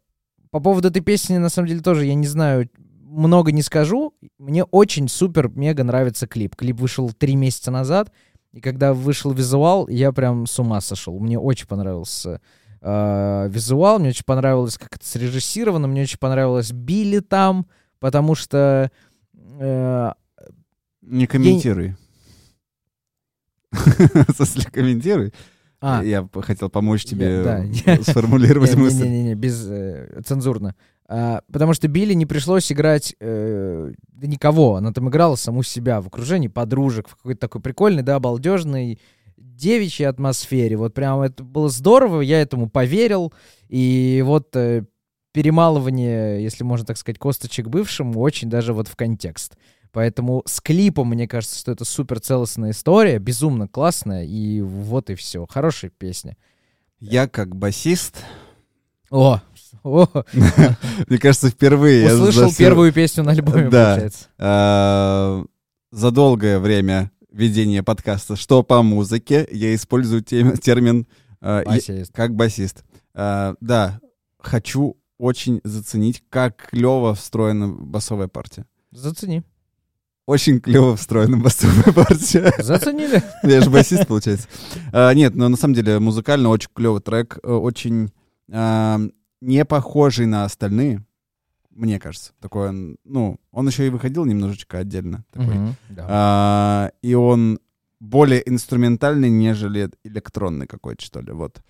[0.51, 2.68] по поводу этой песни, на самом деле, тоже я не знаю,
[3.01, 4.14] много не скажу.
[4.38, 6.57] Мне очень супер-мега нравится клип.
[6.57, 8.12] Клип вышел три месяца назад,
[8.53, 11.18] и когда вышел визуал, я прям с ума сошел.
[11.18, 12.40] Мне очень понравился
[12.81, 17.66] э, визуал, мне очень понравилось, как это срежиссировано, мне очень понравилось Билли там,
[17.99, 18.90] потому что
[19.35, 20.12] э,
[21.03, 21.88] Не комментируй.
[21.88, 22.06] Смысле,
[24.73, 25.33] комментируй.
[25.81, 29.05] а, Я п- хотел помочь тебе да, э, я- сформулировать мысль.
[29.05, 30.75] Не-не-не, без э, цензурно.
[31.09, 34.77] А, потому что Билли не пришлось играть э, никого.
[34.77, 38.99] Она там играла саму себя в окружении подружек, в какой-то такой прикольной, да, балдежной
[39.37, 40.77] девичьей атмосфере.
[40.77, 43.33] Вот прям это было здорово, я этому поверил.
[43.69, 44.85] И вот э,
[45.33, 49.57] перемалывание, если можно так сказать, косточек бывшим, очень даже вот в контекст.
[49.97, 55.15] Поэтому с клипом, мне кажется, что это супер целостная история, безумно классная, и вот и
[55.15, 55.47] все.
[55.49, 56.37] Хорошая песня.
[57.01, 58.23] Я как басист,
[59.09, 59.41] О,
[59.83, 60.07] о,
[61.09, 64.27] мне кажется, впервые услышал первую песню на альбоме, получается.
[64.37, 65.43] А,
[65.91, 71.07] за долгое время ведения подкаста «Что по музыке» я использую термин
[71.41, 72.13] а, Басист.
[72.13, 72.85] как басист.
[73.15, 74.03] А, да,
[74.41, 78.67] хочу очень заценить, как клево встроена басовая партия.
[78.91, 79.43] Зацени.
[80.27, 82.53] Очень клево встроена басовая партия.
[82.59, 83.23] Заценили.
[83.45, 84.49] Я же басист, получается.
[84.93, 88.11] А, Нет, но на самом деле музыкально очень клевый трек, э, очень
[88.51, 88.99] а,
[89.41, 91.05] не похожий на остальные,
[91.71, 92.33] мне кажется.
[92.41, 95.25] Такой он, ну, он еще и выходил немножечко отдельно.
[95.33, 95.55] такой.
[95.55, 96.07] Мгм, да.
[96.09, 97.61] А, И он
[98.01, 101.31] более инструментальный, нежели электронный какой-то, что ли.
[101.33, 101.61] Вот.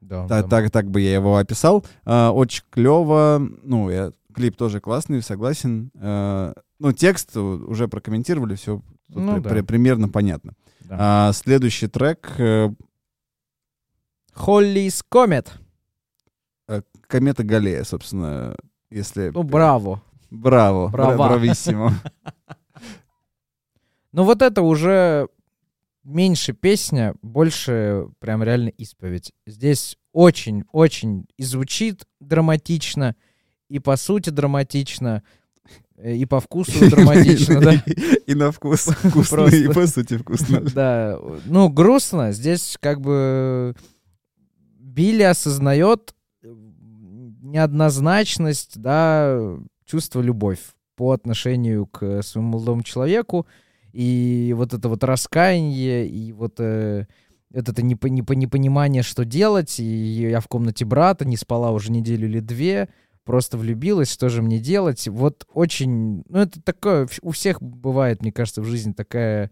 [0.00, 0.48] Да, Та- да.
[0.48, 1.84] Так, так бы я его описал.
[2.06, 3.46] А, Очень клево.
[3.62, 5.90] Ну, я, клип тоже классный, согласен.
[5.96, 9.62] А, Ну, текст уже прокомментировали, все Ну да.
[9.62, 10.52] примерно понятно.
[10.80, 11.28] Да.
[11.28, 12.68] А, следующий трек э,
[14.32, 15.52] Холлис Комет.
[17.06, 18.56] Комета Галея, собственно,
[18.90, 19.30] если...
[19.30, 20.02] Ну, браво.
[20.30, 20.88] Браво.
[20.88, 21.16] Браво.
[21.16, 21.92] бра- Брависсимо.
[24.12, 25.28] Ну, вот это уже
[26.02, 29.34] меньше песня, больше прям реально исповедь.
[29.44, 33.14] Здесь очень-очень и звучит драматично,
[33.68, 35.45] и по сути драматично, э,
[36.04, 37.72] и по вкусу драматично, да.
[38.26, 40.60] И на вкус вкусно, и по сути вкусно.
[40.74, 42.32] Да, ну, грустно.
[42.32, 43.74] Здесь как бы
[44.78, 46.52] Билли осознает э,
[47.42, 50.60] неоднозначность, да, чувство любовь
[50.96, 53.46] по отношению к своему молодому человеку.
[53.92, 57.06] И вот это вот раскаяние, и вот э,
[57.52, 59.80] это непо- непо- непонимание, что делать.
[59.80, 59.84] И
[60.30, 62.88] я в комнате брата не спала уже неделю или две,
[63.26, 65.06] просто влюбилась, что же мне делать.
[65.08, 66.22] Вот очень...
[66.28, 67.08] Ну, это такое...
[67.20, 69.50] У всех бывает, мне кажется, в жизни такая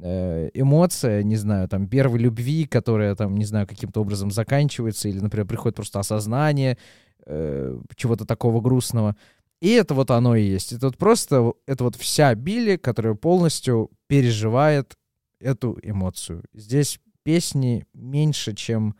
[0.00, 5.18] э, эмоция, не знаю, там, первой любви, которая, там, не знаю, каким-то образом заканчивается, или,
[5.18, 6.78] например, приходит просто осознание
[7.26, 9.16] э, чего-то такого грустного.
[9.60, 10.72] И это вот оно и есть.
[10.72, 14.96] Это вот просто, это вот вся Билли, которая полностью переживает
[15.40, 16.44] эту эмоцию.
[16.54, 18.94] Здесь песни меньше, чем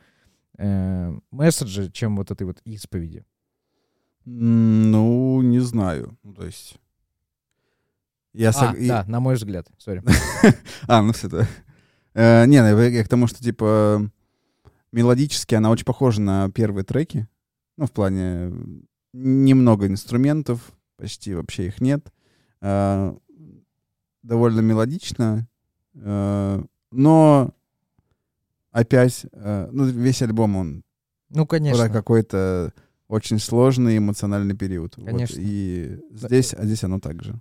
[0.58, 3.24] э, месседжи, чем вот этой вот исповеди.
[4.26, 6.18] Ну, не знаю.
[6.24, 6.76] Ну, То есть...
[8.34, 10.02] Я А, сог- да, на мой взгляд, сори.
[10.88, 11.48] А, ну все, да.
[12.12, 14.10] Э, Не, ну, я к тому, что, типа,
[14.92, 17.26] мелодически она очень похожа на первые треки.
[17.78, 18.52] Ну, в плане
[19.14, 20.60] немного инструментов,
[20.96, 22.12] почти вообще их нет.
[22.60, 23.16] Э,
[24.22, 25.46] Довольно мелодично.
[25.94, 27.54] э, Но
[28.72, 30.82] опять, э, ну, весь альбом, он
[31.30, 31.88] Ну, конечно.
[31.88, 32.72] какой-то
[33.08, 34.96] очень сложный эмоциональный период.
[34.96, 35.06] Вот.
[35.06, 35.38] Конечно.
[35.38, 37.40] И здесь, а здесь оно так же.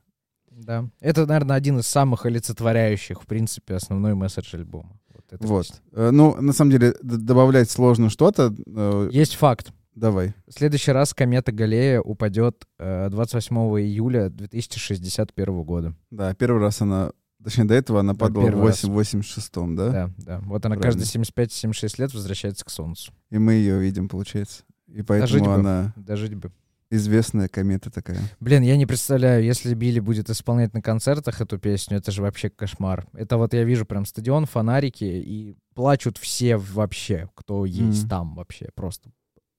[0.51, 0.89] Да.
[1.01, 4.97] Это, наверное, один из самых олицетворяющих, в принципе, основной месседж альбома.
[5.13, 5.23] Вот.
[5.31, 5.65] эта Вот.
[5.67, 5.81] песня.
[5.91, 8.55] Э, Ну, на самом деле, добавлять сложно что-то.
[8.67, 9.73] э, Есть факт.
[9.95, 10.33] Давай.
[10.47, 15.95] В следующий раз комета Галлея упадет э, 28 июля 2061 года.
[16.11, 17.11] Да, первый раз она,
[17.43, 18.83] точнее, до этого она Да, падала в первый раз.
[18.83, 19.89] 8, 86 да?
[19.91, 20.39] Да, да.
[20.45, 21.01] Вот она Правильно.
[21.01, 23.11] каждые 75-76 лет возвращается к Солнцу.
[23.31, 24.63] И мы ее видим, получается.
[24.95, 25.07] И Дожить
[25.41, 25.53] поэтому бы.
[25.55, 26.51] она Дожить бы.
[26.89, 28.21] известная комета такая.
[28.39, 32.49] Блин, я не представляю, если Билли будет исполнять на концертах эту песню, это же вообще
[32.49, 33.05] кошмар.
[33.13, 38.09] Это вот я вижу прям стадион, фонарики, и плачут все вообще, кто есть Мгм.
[38.09, 38.69] там вообще.
[38.73, 39.09] Просто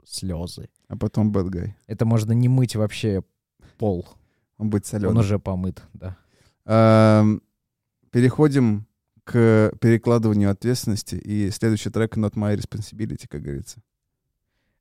[0.04, 0.70] слезы.
[0.88, 1.72] А потом Guy.
[1.86, 3.22] Это можно не мыть вообще
[3.76, 4.06] пол.
[4.56, 5.10] Он будет соленый.
[5.10, 6.16] Он уже помыт, да.
[8.10, 8.86] Переходим
[9.24, 11.16] к перекладыванию ответственности.
[11.16, 13.80] И следующий трек Not My Responsibility, как говорится.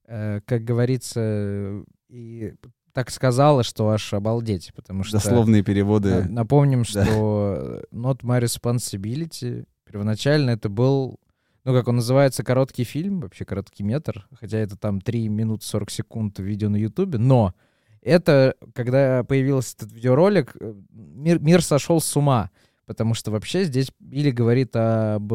[0.07, 2.53] Э, как говорится, и
[2.93, 5.17] так сказала, что аж обалдеть, потому что...
[5.17, 6.23] Дословные переводы.
[6.23, 11.19] на- Напомним, что Not My Responsibility первоначально это был,
[11.63, 15.89] ну, как он называется, короткий фильм, вообще короткий метр, хотя это там 3 минуты 40
[15.91, 17.53] секунд видео на Ютубе, но
[18.01, 22.51] это, когда появился этот видеоролик, э, мир, мир сошел с ума,
[22.85, 25.33] потому что вообще здесь Билли говорит об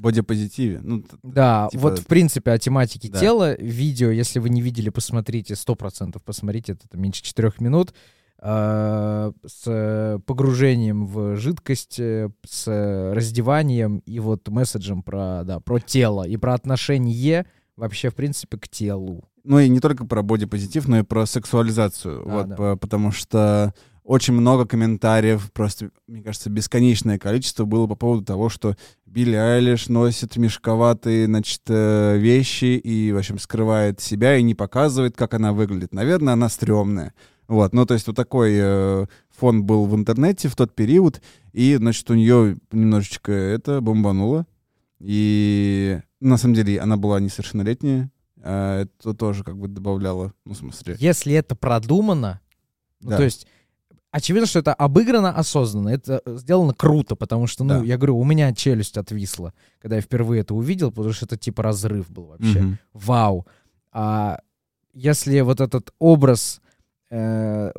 [0.00, 0.80] Бодипозитиве.
[0.82, 3.18] Ну, да, Типа- вот в принципе о тематике Да.
[3.20, 3.54] тела.
[3.60, 7.92] Видео, если вы не видели, посмотрите, сто процентов посмотрите, это, меньше четырех минут.
[8.42, 12.66] э, с погружением в жидкость, э, с
[13.14, 18.68] раздеванием и вот месседжем про, да, про тело и про отношение вообще, в принципе, к
[18.68, 19.24] телу.
[19.42, 22.24] Ну и не только про бодипозитив, но и про сексуализацию.
[22.26, 22.56] Да, вот, да.
[22.56, 23.72] по- потому что
[24.06, 29.88] очень много комментариев, просто, мне кажется, бесконечное количество было по поводу того, что Билли Айлиш
[29.88, 35.52] носит мешковатые, значит, э, вещи и, в общем, скрывает себя и не показывает, как она
[35.52, 35.92] выглядит.
[35.92, 37.14] Наверное, она стрёмная.
[37.48, 41.20] Вот, ну, то есть вот такой э, фон был в интернете в тот период,
[41.52, 44.46] и, значит, у нее немножечко это бомбануло.
[45.00, 50.56] И на самом деле она была несовершеннолетняя, а это тоже как бы добавляло, ну, в
[50.56, 50.96] смысле...
[51.00, 52.40] Если это продумано,
[53.00, 53.16] ну, Да.
[53.16, 53.46] то есть
[54.16, 57.84] очевидно, что это обыграно осознанно, это сделано круто, потому что, ну, Да.
[57.84, 61.62] я говорю, у меня челюсть отвисла, когда я впервые это увидел, потому что это типа
[61.62, 62.60] разрыв был вообще.
[62.60, 62.78] Мгм.
[62.94, 63.46] Вау.
[63.92, 64.40] А
[64.94, 66.60] если вот этот образ
[67.10, 67.70] э,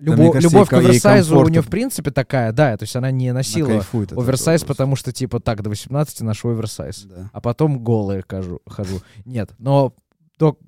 [0.00, 3.28] любо- кажется, любовь к оверсайзу у нее в принципе такая, да, то есть она не
[3.28, 7.02] Она носила от оверсайз, потому что типа так, до 18 ношу оверсайз.
[7.04, 7.30] Да.
[7.32, 8.60] а потом голые хожу.
[8.66, 9.00] хожу.
[9.24, 9.94] Нет, но
[10.38, 10.58] то,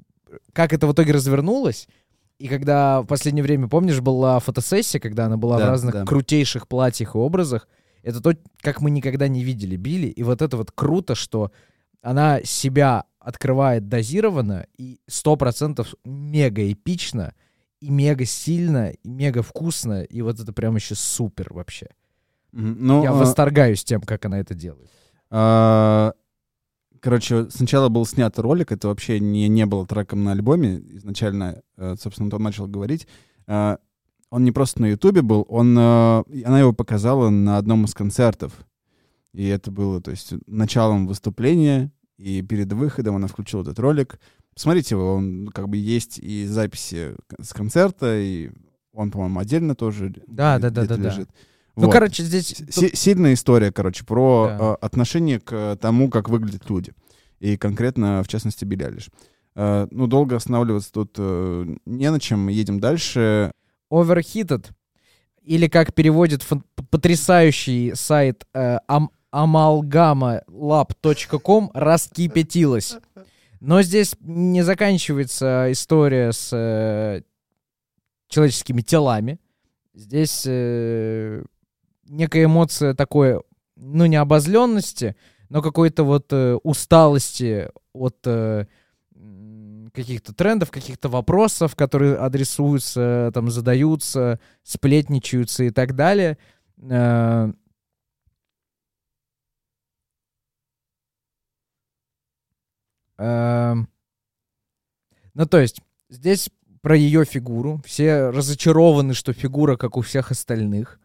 [0.53, 1.89] как это в итоге развернулось,
[2.41, 6.05] и когда в последнее время, помнишь, была фотосессия, когда она была в Да, разных да.
[6.07, 7.69] крутейших платьях и образах,
[8.03, 8.33] это то,
[8.63, 11.53] как мы никогда не видели Билли, и вот это вот круто, что
[12.01, 17.35] она себя открывает дозированно и сто процентов мега эпично,
[17.79, 21.89] и мега сильно, и мега вкусно, и вот это прям еще супер вообще.
[22.53, 24.91] Ну, Я а, восторгаюсь тем, как она это делает.
[27.01, 30.83] Короче, сначала был снят ролик, это вообще не, не было треком на альбоме.
[30.93, 33.07] Изначально, э, собственно, он начал говорить.
[33.47, 33.79] А,
[34.31, 38.53] Он не просто на Ютубе был, он, э, она его показала на одном из концертов.
[39.33, 44.21] И это было, то есть, началом выступления, и перед выходом она включила этот ролик.
[44.55, 48.51] Посмотрите его, он как бы есть и записи с концерта, и
[48.93, 51.03] он, по-моему, отдельно тоже Да, да, да, да, да.
[51.09, 51.31] лежит.
[51.77, 51.93] Ну, Вот.
[51.93, 52.55] короче, здесь...
[52.71, 54.59] Си- сильная история, короче, про Да.
[54.73, 56.93] э, отношение к тому, как выглядят люди.
[57.39, 58.99] И конкретно, в частности, Билли.
[59.55, 62.49] Э, ну, долго останавливаться тут э, не на чем.
[62.49, 63.53] Едем дальше.
[63.91, 64.67] Overheated,
[65.43, 66.47] или как переводит
[66.91, 72.97] потрясающий сайт э, ам- amalgamalab.com, раскипятилась.
[73.61, 77.23] Но здесь не заканчивается история с э,
[78.29, 79.39] человеческими телами.
[79.93, 81.43] Здесь э,
[82.11, 83.41] некая эмоция такой,
[83.77, 85.17] ну, не обозленности,
[85.49, 88.67] но какой-то вот э, усталости от э,
[89.93, 96.39] каких-то трендов, каких-то вопросов, которые адресуются, там, задаются, сплетничаются и так далее.
[96.79, 97.53] Э,
[103.19, 103.89] эм,
[105.35, 106.51] Ну, то есть, здесь
[106.83, 107.81] про ее фигуру.
[107.85, 110.99] Все разочарованы, что фигура, как у всех остальных.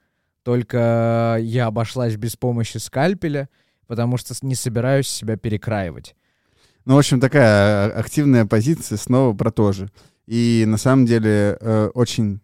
[0.45, 3.49] Только я обошлась без помощи скальпеля,
[3.87, 6.15] потому что не собираюсь себя перекраивать.
[6.85, 9.89] Ну, в общем, такая а- активная позиция снова про то же.
[10.27, 12.41] И на самом деле э, очень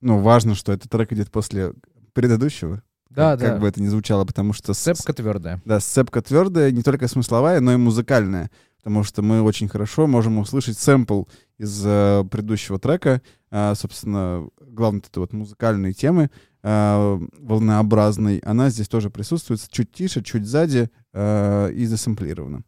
[0.00, 1.72] ну, важно, что этот трек идет после
[2.12, 2.84] предыдущего.
[3.10, 3.46] Да, как, да.
[3.46, 4.72] как бы это ни звучало, потому что...
[4.72, 5.60] с- Цепка твердая.
[5.64, 8.48] Да, сцепка твердая, не только смысловая, но и музыкальная.
[8.76, 11.24] Потому что мы очень хорошо можем услышать сэмпл
[11.58, 13.22] из э, предыдущего трека.
[13.50, 16.30] А, собственно, главное, это вот музыкальные темы
[16.62, 18.38] а, волнообразной.
[18.38, 22.62] Она здесь тоже присутствует, чуть тише, чуть сзади а, и засэмплирована.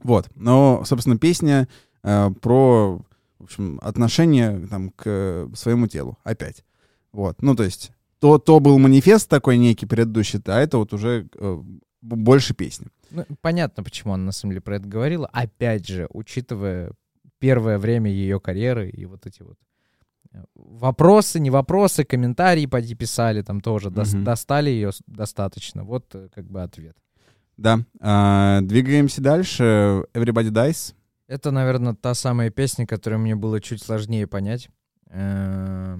[0.00, 0.28] Вот.
[0.34, 1.68] Но, собственно, песня
[2.02, 3.00] про,
[3.38, 6.18] в общем, отношение там, к своему телу.
[6.22, 6.64] Опять.
[7.12, 7.40] Вот.
[7.40, 11.62] Ну, то есть, то, то был манифест такой некий предыдущий, а это вот уже э,
[12.02, 12.88] больше песни.
[13.10, 15.28] Ну, понятно, почему она на самом деле про это говорила.
[15.32, 16.92] Опять же, учитывая
[17.38, 19.56] первое время ее карьеры и вот эти вот
[20.54, 24.24] вопросы, не вопросы, комментарии поди писали там тоже, дос- Мгм.
[24.24, 25.84] достали ее достаточно.
[25.84, 26.96] Вот э, как бы ответ.
[27.56, 27.80] Да.
[28.00, 30.04] А, двигаемся дальше.
[30.12, 30.94] Everybody Dies.
[31.28, 34.68] Это, наверное, та самая песня, которую мне было чуть сложнее понять.
[35.10, 35.98] Э,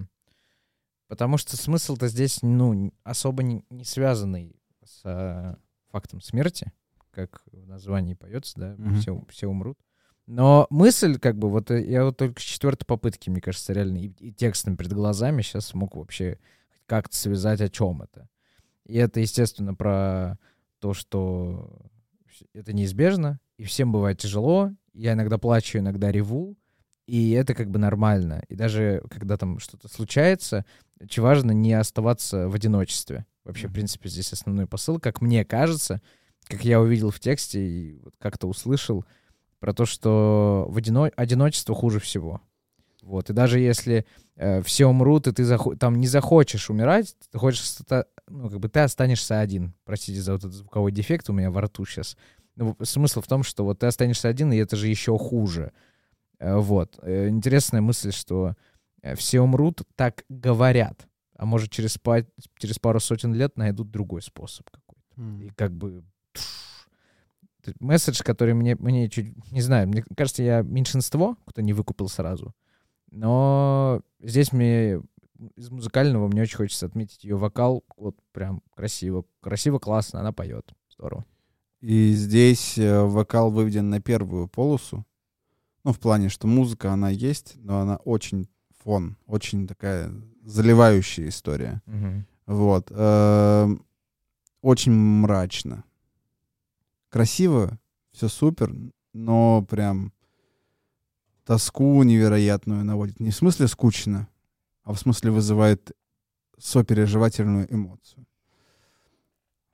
[1.06, 5.54] Потому что смысл-то здесь, ну, особо не, не связанный с э,
[5.90, 6.72] фактом смерти,
[7.10, 8.96] как в названии поется, да, Мгм.
[8.96, 9.78] все, все умрут.
[10.26, 13.98] Но мысль, как бы, вот э, я вот только с четвертой попытки, мне кажется, реально
[13.98, 16.38] и, и текстом перед глазами сейчас смог вообще
[16.86, 18.28] как-то связать, о чем это.
[18.86, 20.38] И это, естественно, про
[20.78, 21.90] то, что
[22.52, 24.72] это неизбежно, и всем бывает тяжело.
[24.92, 26.56] Я иногда плачу, иногда реву,
[27.06, 28.42] и это как бы нормально.
[28.48, 30.64] И даже когда там что-то случается,
[31.00, 33.26] очень важно не оставаться в одиночестве.
[33.44, 36.00] Вообще, в принципе, здесь основной посыл, как мне кажется,
[36.44, 39.04] как я увидел в тексте и вот как-то услышал,
[39.64, 41.10] про то, что в одино...
[41.16, 42.42] одиночество хуже всего.
[43.00, 43.30] Вот.
[43.30, 44.04] И даже если
[44.36, 47.64] э, все умрут, и ты захо- там не захочешь умирать, ты хочешь,
[48.28, 49.72] ну, как бы ты останешься один.
[49.86, 52.18] Простите за вот этот звуковой дефект у меня во рту сейчас.
[52.56, 55.72] Ну, смысл в том, что вот ты останешься один, и это же еще хуже.
[56.40, 56.98] Э, Вот.
[57.00, 58.56] Э, Интересная мысль, что
[59.00, 61.08] э, все умрут, так говорят.
[61.38, 62.26] А может, через, па-
[62.58, 65.42] через пару сотен лет найдут другой способ какой-то.
[65.42, 66.04] И как бы...
[67.80, 69.50] Месседж, который мне, мне чуть...
[69.52, 72.54] Не знаю, мне кажется, я меньшинство, кто не выкупил сразу.
[73.10, 75.00] Но здесь мне
[75.56, 77.84] из музыкального мне очень хочется отметить ее вокал.
[77.96, 79.24] Вот прям красиво.
[79.40, 80.72] Красиво, классно, она поет.
[80.90, 81.24] Здорово.
[81.80, 85.04] И здесь э, вокал выведен на первую полосу.
[85.84, 88.48] Ну, в плане, что музыка, она есть, но она очень
[88.82, 90.10] фон, очень такая
[90.42, 91.82] заливающая история.
[92.46, 92.90] Вот.
[92.90, 93.84] эм,
[94.62, 95.84] Очень мрачно.
[97.14, 97.78] Красиво,
[98.10, 98.74] все супер,
[99.12, 100.12] но прям
[101.44, 103.20] тоску невероятную наводит.
[103.20, 104.26] Не в смысле скучно,
[104.82, 105.92] а в смысле вызывает
[106.58, 108.26] сопереживательную эмоцию.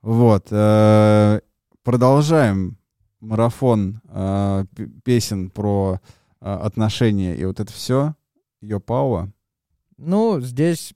[0.02, 0.48] Вот.
[0.50, 1.40] э,
[1.82, 2.76] Продолжаем
[3.20, 4.66] марафон э,
[5.02, 5.98] песен про
[6.42, 8.16] э, отношения и вот это все.
[8.60, 9.32] Йо Пауа.
[9.96, 10.92] Ну, здесь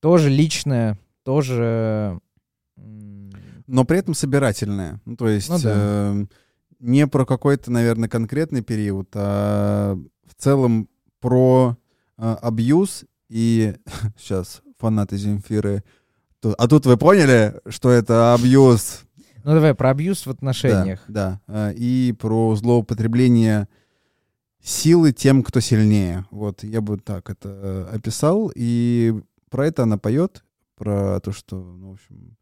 [0.00, 2.20] тоже личное, тоже...
[3.66, 5.00] но при этом собирательная.
[5.04, 5.72] Ну, то есть Ну да.
[5.74, 6.24] э,
[6.80, 9.96] не про какой-то, наверное, конкретный период, а
[10.26, 10.88] в целом
[11.20, 11.76] про
[12.18, 13.74] э, абьюз и
[14.18, 15.82] сейчас фанаты Земфиры.
[16.58, 19.00] А тут вы поняли, что это абьюз?
[19.44, 21.02] Ну, давай про абьюз в отношениях.
[21.08, 21.70] Да, да.
[21.70, 23.68] Э, И про злоупотребление
[24.62, 26.26] силы тем, кто сильнее.
[26.30, 28.50] Вот я бы так это э, описал.
[28.54, 29.14] И
[29.50, 30.44] про это она поет,
[30.76, 32.36] про то, что, ну, в общем,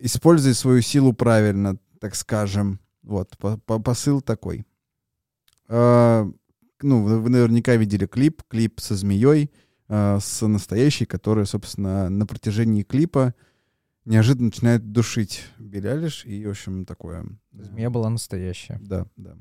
[0.00, 2.80] используй свою силу правильно, так скажем.
[3.02, 4.64] Вот, по- по- посыл такой.
[5.68, 6.28] А,
[6.82, 9.50] ну, вы, наверняка видели клип, клип со змеей,
[9.88, 13.34] а, с настоящей, которая, собственно, на протяжении клипа
[14.04, 17.24] неожиданно начинает душить Билли Айлиш, и, в общем, такое...
[17.52, 18.78] э, Змея была настоящая.
[18.82, 19.36] Да, да.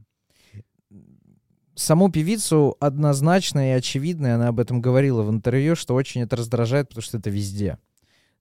[1.76, 6.90] Саму певицу однозначно и очевидно, она об этом говорила в интервью, что очень это раздражает,
[6.90, 7.78] потому что это везде.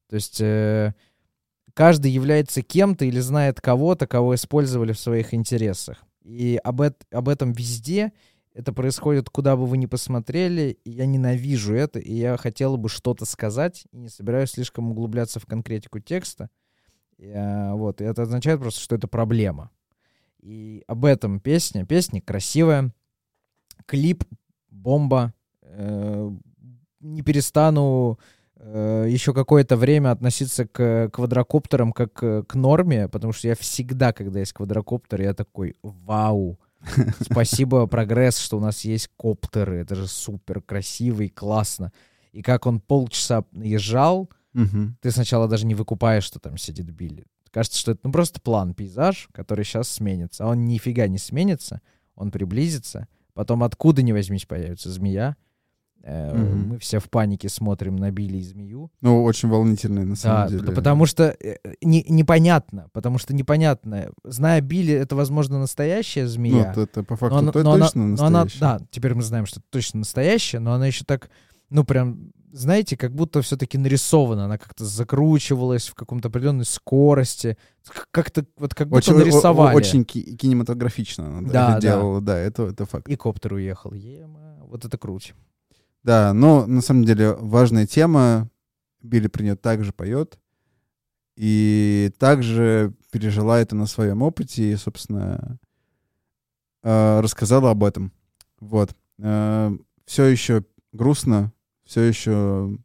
[0.08, 0.94] То есть э,
[1.78, 6.04] каждый является кем-то или знает кого-то, кого использовали в своих интересах.
[6.24, 8.12] И об, эт- об этом везде.
[8.52, 10.76] Это происходит, куда бы вы ни посмотрели.
[10.82, 15.38] И я ненавижу это, и я хотела бы что-то сказать, и не собираюсь слишком углубляться
[15.38, 16.50] в конкретику текста.
[17.16, 19.70] И, а, вот, и это означает просто, что это проблема.
[20.40, 21.86] И об этом песня.
[21.86, 22.92] Песня красивая,
[23.86, 24.24] клип
[24.68, 25.32] бомба.
[25.62, 26.28] Э,
[26.98, 28.18] не перестану
[28.58, 34.12] э, еще какое-то время относиться к квадрокоптерам как э, к норме, потому что я всегда,
[34.12, 36.58] когда есть квадрокоптер, я такой, вау,
[37.20, 41.92] спасибо, прогресс, что у нас есть коптеры, это же супер красиво и классно.
[42.32, 44.96] И как он полчаса наезжал, Мгм.
[45.00, 47.24] ты сначала даже не выкупаешь, что там сидит Билли.
[47.50, 50.44] Кажется, что это ну, просто план, пейзаж, который сейчас сменится.
[50.44, 51.80] А он нифига не сменится,
[52.14, 53.08] он приблизится.
[53.34, 55.36] Потом откуда ни возьмись появится змея.
[56.04, 56.68] Мгм.
[56.68, 58.90] Мы все в панике смотрим на Билли и змею.
[59.02, 60.62] Ну, очень волнительный, на Да, самом деле.
[60.64, 64.10] пот- потому что э, не- непонятно, потому что непонятно.
[64.24, 66.70] Зная Билли, это, возможно, настоящая Ну, змея.
[66.72, 69.22] это, это по но факту она- то- но она- точно но она- да, теперь мы
[69.22, 71.28] знаем, что это точно настоящая, но она еще так,
[71.68, 77.58] ну прям, знаете, как будто все-таки нарисована, она как-то закручивалась в каком-то определенной скорости,
[78.10, 79.76] как-то вот как будто Очень, нарисовали.
[79.76, 81.80] очень ки- кинематографично она да, Да, это да.
[81.80, 83.08] делала, да, это, это факт.
[83.08, 83.92] И коптер уехал.
[83.92, 85.34] Ема, вот это круть.
[86.08, 88.48] Да, но на самом деле важная тема.
[89.02, 90.38] Билли про нее также поет.
[91.36, 95.58] И также пережила это на своем опыте и, собственно,
[96.82, 98.14] э, рассказала об этом.
[98.58, 98.96] Вот.
[99.18, 101.52] Все еще грустно,
[101.84, 102.78] все еще...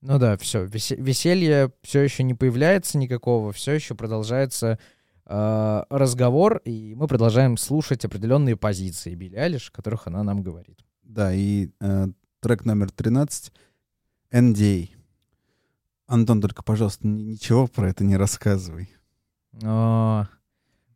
[0.00, 4.80] Ну да, все, веселье все еще не появляется никакого, все еще продолжается
[5.24, 10.80] э, разговор, и мы продолжаем слушать определенные позиции Билли Алиш, о которых она нам говорит.
[11.04, 12.08] Да, и э,
[12.40, 13.52] трек номер 13
[14.32, 14.90] NDA.
[16.06, 18.90] Антон, только, пожалуйста, ни- ничего про это не рассказывай.
[19.64, 20.26] О,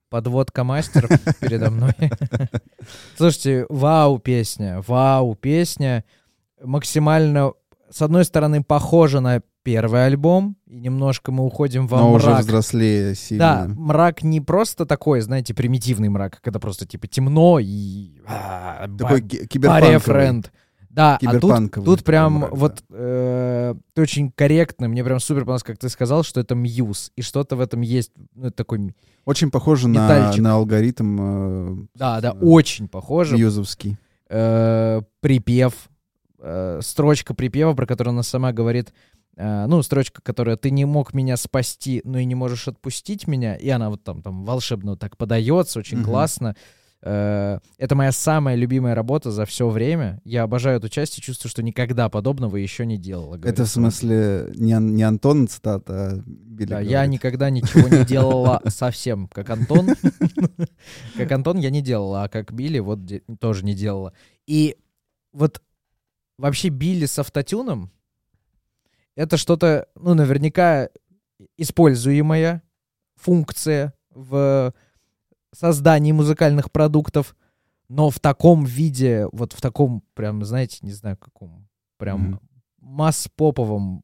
[0.08, 1.08] подводка мастер
[1.40, 1.94] передо мной.
[3.16, 6.04] Слушайте, вау песня, вау песня.
[6.62, 7.52] Максимально,
[7.90, 12.40] с одной стороны, похожа на первый альбом, и немножко мы уходим во Но уже мрак.
[12.44, 13.66] взрослее сильно.
[13.66, 19.20] Да, мрак не просто такой, знаете, примитивный мрак, когда просто типа темно и а, Такой
[19.22, 20.42] ба- ки- киберпанковый.
[20.90, 25.62] Да, а тут, тут прям мрак, вот э, ты очень корректно, мне прям супер понравилось,
[25.62, 28.92] как ты сказал, что это мьюз, и что-то в этом есть, ну, это такой,
[29.24, 30.42] Очень похоже на, Метальчик.
[30.42, 33.36] на алгоритм э, да, да, э, очень похоже.
[33.36, 33.98] мьюзовский.
[34.28, 35.74] э, припев,
[36.40, 38.92] э, строчка припева, про которую она сама говорит,
[39.36, 43.54] э, ну, строчка, которая «ты не мог меня спасти, но и не можешь отпустить меня»,
[43.54, 46.06] и она вот там, там волшебно так подается, очень Мгм.
[46.06, 46.56] классно.
[47.02, 50.20] Э, Это моя самая любимая работа за все время.
[50.24, 53.36] Я обожаю эту часть и чувствую, что никогда подобного еще не делала.
[53.36, 56.90] Это говорит в смысле не, не Антон цитата, а Билли Да, говорит.
[56.90, 59.88] я никогда ничего не делала совсем, как Антон.
[61.16, 63.00] Как Антон я не делала, а как Билли вот
[63.40, 64.12] тоже не делала.
[64.46, 64.76] И
[65.32, 65.62] вот
[66.38, 67.90] вообще Билли с автотюном
[69.16, 70.88] это что-то, ну, наверняка
[71.56, 72.62] используемая
[73.16, 74.72] функция в
[75.52, 77.34] создании музыкальных продуктов,
[77.88, 81.66] но в таком виде, вот в таком прям, знаете, не знаю каком,
[81.98, 82.40] прям Мгм.
[82.80, 84.02] масс-поповом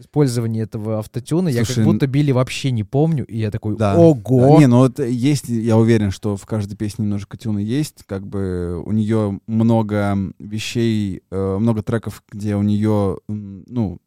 [0.00, 3.96] использовании этого автотюна, я Слушай, как будто Билли вообще не помню, и я такой, Да.
[3.96, 4.58] ого!
[4.58, 8.04] Не, ну вот есть, я уверен, что в каждой песне немножко тюна есть.
[8.06, 13.98] Как бы у нее много вещей, э, много треков, где у нее, ну,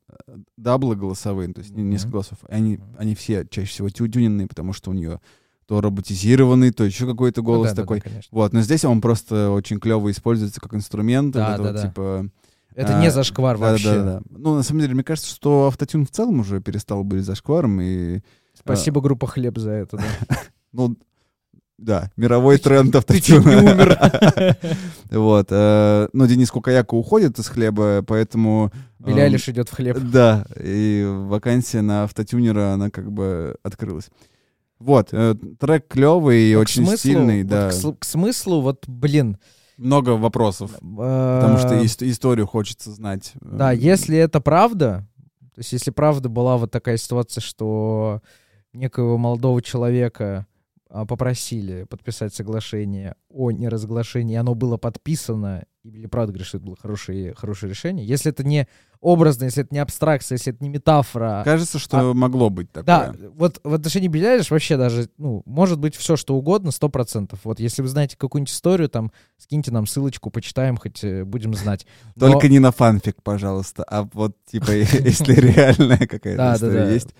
[0.55, 1.89] даблы голосовые, то есть Мгм.
[1.89, 2.37] несколько голосов.
[2.47, 5.19] Они, они все чаще всего тю- тюненные, потому что у нее
[5.67, 8.01] то роботизированный, то еще какой-то Ну голос да, да, да, такой.
[8.01, 8.29] конечно.
[8.31, 11.33] Вот, но здесь он просто очень клево используется как инструмент.
[11.33, 11.87] Да, вот да, вот, да.
[11.87, 12.29] типа,
[12.75, 13.93] Это а, не зашквар да, вообще.
[13.95, 17.23] Да, да, Ну, на самом деле, мне кажется, что автотюн в целом уже перестал быть
[17.23, 18.21] зашкваром, и,
[18.53, 19.97] Спасибо, группа Хлеб, за это.
[19.97, 20.03] да.
[20.73, 20.97] ну,
[21.77, 23.49] да, мировой тренд Ты автотюна.
[23.49, 23.97] не умер.
[25.09, 25.47] Вот.
[25.49, 28.71] э, Но Денис Кукаяко уходит из хлеба, поэтому...
[28.99, 29.97] Билли эм, Айлиш идет в хлеб.
[29.99, 34.09] Да, и вакансия на автотюнера, она как бы открылась.
[34.81, 37.69] Вот, э, трек клевый и к очень смыслу- стильный, вот да.
[37.69, 39.37] К, с- к смыслу, вот, блин.
[39.77, 43.33] Много вопросов, потому что э, ис- историю хочется знать.
[43.41, 45.07] Да, Эм, если это правда,
[45.55, 48.21] то есть если правда была вот такая ситуация, что
[48.73, 50.45] некого молодого человека
[50.91, 57.33] попросили подписать соглашение о неразглашении, оно было подписано, или правда говорит, что это было хорошее,
[57.33, 58.67] хорошее решение, если это не
[58.99, 63.11] образно, если это не абстракция, если это не метафора, Кажется, что могло быть а да,
[63.13, 63.29] такое.
[63.29, 67.39] вот в отношении Билли Айлиш вообще даже, ну, может быть все, что угодно, сто процентов.
[67.45, 71.87] Вот если вы знаете какую-нибудь историю, там, скиньте нам ссылочку, почитаем, хоть э, будем знать.
[72.19, 77.15] Только не на фанфик, пожалуйста, а вот, типа, если реальная какая-то история есть,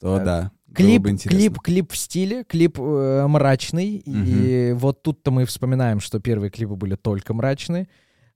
[0.00, 0.52] то да.
[0.74, 6.50] Клип, клип, клип в стиле, клип э, мрачный, и вот тут-то мы вспоминаем, что первые
[6.50, 7.88] клипы были только мрачные.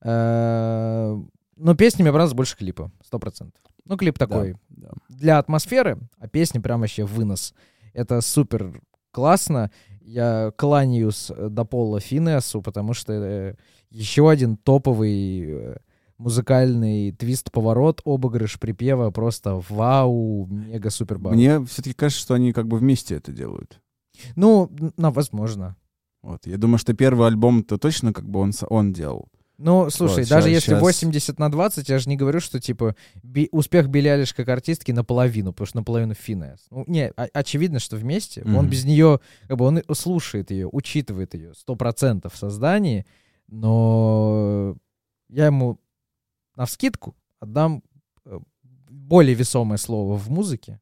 [0.02, 1.16] Э,
[1.56, 3.62] но песни мне понравилось больше клипа, сто процентов.
[3.84, 4.90] Ну, клип такой Да.
[5.08, 7.54] для атмосферы, а песни прям вообще вынос.
[7.92, 8.80] Это супер
[9.12, 9.70] классно.
[10.00, 13.54] Я кланяюсь э, до пола Финеасу, потому что э,
[13.90, 15.76] еще один топовый
[16.24, 21.34] музыкальный твист-поворот, обыгрыш припева, просто вау, мега-супер бау.
[21.34, 23.80] Мне все-таки кажется, что они как бы вместе это делают.
[24.36, 25.76] Ну, ну, возможно.
[26.22, 26.46] Вот.
[26.46, 29.28] Я думаю, что первый альбом-то точно как бы он, он делал.
[29.58, 30.80] Ну, слушай, Вот, даже ща- если щас.
[30.80, 34.90] 80 на 20, я же не говорю, что, типа, би- успех Билли Айлиш как артистки
[34.92, 36.66] наполовину, потому что наполовину Финес.
[36.70, 38.42] Ну, не, а- очевидно, что вместе.
[38.44, 38.68] Он Мгм.
[38.70, 43.04] без нее, как бы, он слушает ее, учитывает ее 100% в создании,
[43.48, 44.76] но
[45.28, 45.78] я ему
[46.56, 47.82] на вскидку отдам
[48.24, 48.38] э,
[48.88, 50.80] более весомое слово в музыке.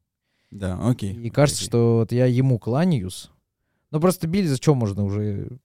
[0.51, 1.15] Да, окей.
[1.15, 1.69] И кажется, окей.
[1.69, 3.31] что вот я ему кланяюсь.
[3.91, 5.59] Ну, просто Билли, за что можно уже...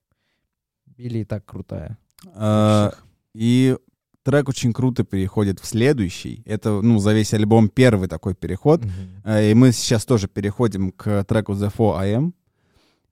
[0.86, 1.98] Билли и так крутая.
[2.34, 2.94] А,
[3.34, 3.78] И
[4.24, 6.42] трек очень круто переходит в следующий.
[6.46, 8.82] Это, ну, за весь альбом первый такой переход.
[9.24, 12.34] А, И мы сейчас тоже переходим к треку The 4AM.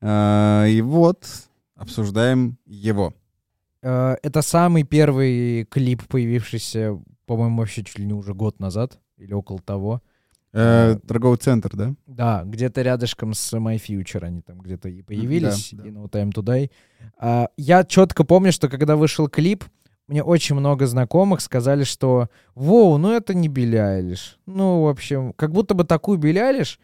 [0.02, 1.26] А, И вот
[1.76, 3.14] обсуждаем его.
[3.86, 9.34] Э, Это самый первый клип, появившийся, по-моему, вообще чуть ли не уже год назад или
[9.34, 10.02] около того.
[10.54, 11.94] Э, Торговый центр, да?
[12.08, 15.90] Да, где-то рядышком с My Future они там где-то и появились, да, да.
[15.90, 16.72] и No Time To Die.
[17.20, 19.66] А, я четко помню, что когда вышел клип,
[20.08, 24.40] мне очень много знакомых сказали, что «Воу, ну это не Билли Айлиш».
[24.46, 26.80] Ну, в общем, как будто бы такую Билли Айлиш,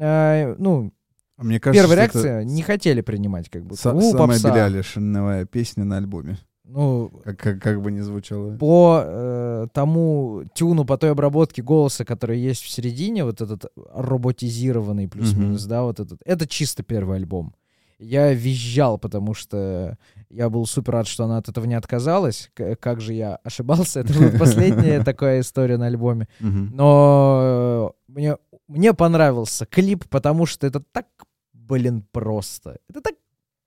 [0.00, 0.92] э, ну,
[1.36, 3.80] Мне кажется, первая что это реакция не хотели принимать, как будто.
[3.88, 4.50] са- «У, самая попса».
[4.50, 6.38] белялишная песня на альбоме.
[6.66, 8.56] Ну, Как, как, как бы ни звучало.
[8.56, 15.08] по э, тому тюну, по той обработке голоса, который есть в середине, вот этот роботизированный
[15.08, 17.54] плюс-минус, да, вот этот, это чисто первый альбом.
[17.98, 19.96] Я визжал, потому что
[20.30, 22.50] я был супер рад, что она от этого не отказалась.
[22.54, 26.28] К- как же я ошибался, это была последняя такая история на альбоме.
[26.72, 28.36] Но э, мне,
[28.68, 31.06] мне понравился клип, потому что это так,
[31.52, 32.78] блин, просто.
[32.88, 33.14] Это так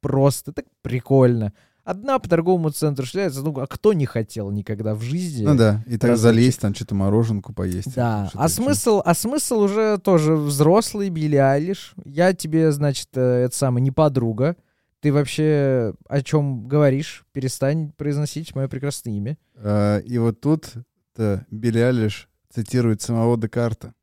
[0.01, 1.53] просто, так прикольно.
[1.87, 5.45] Одна по торговому центру шляется, ну, а кто не хотел никогда в жизни?
[5.45, 7.95] Ну да, и так залезть, там что-то мороженку поесть.
[7.95, 11.93] Да, а смысл, а смысл уже тоже взрослый, Билли Айлиш.
[12.03, 14.57] Я тебе, значит, э, это самое, не подруга.
[14.99, 17.25] Ты вообще о чем говоришь?
[17.31, 19.37] Перестань произносить мое прекрасное имя.
[19.55, 20.73] А, и вот тут
[21.49, 23.93] Билли Алиш цитирует самого Декарта.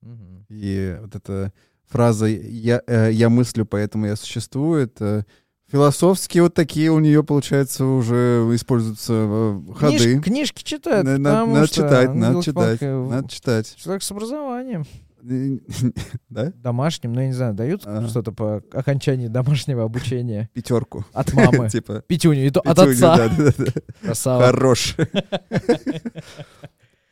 [0.00, 0.44] Мгм.
[0.48, 1.52] И вот эта
[1.86, 5.24] фраза «я, э, я мыслю, поэтому я существую»— это
[5.70, 10.20] философские вот такие у нее, получается, уже используются э, Книж- ходы.
[10.20, 13.74] книжки читают, На- на- надо что читать, надо читать, э, надо читать.
[13.76, 14.84] Человек с образованием.
[16.30, 16.52] Да?
[16.54, 18.06] Домашним, ну, я не знаю, дают Ага.
[18.08, 21.04] что-то по окончании домашнего обучения Пятерку.
[21.12, 21.68] от мамы.
[21.70, 22.02] Типа.
[22.06, 23.16] Пятюню, и то от отца.
[23.16, 23.72] да, да, да.
[24.02, 24.44] Красава.
[24.46, 24.94] Хорош.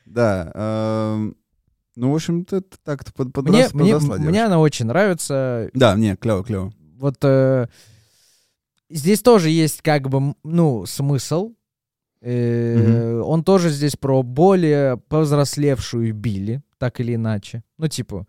[0.07, 0.51] Да.
[0.55, 1.37] эм,
[1.97, 4.47] Ну, в общем-то, так-то под- Мне, подрос- мне, подросла мне девушка.
[4.47, 5.71] она очень нравится.
[5.75, 6.73] Да, не, клево, клево.
[6.99, 7.67] Вот э,
[8.91, 11.53] здесь тоже есть как бы, ну, смысл.
[12.21, 17.63] Э, Он тоже здесь про более повзрослевшую Билли, так или иначе.
[17.79, 18.27] Ну, типа,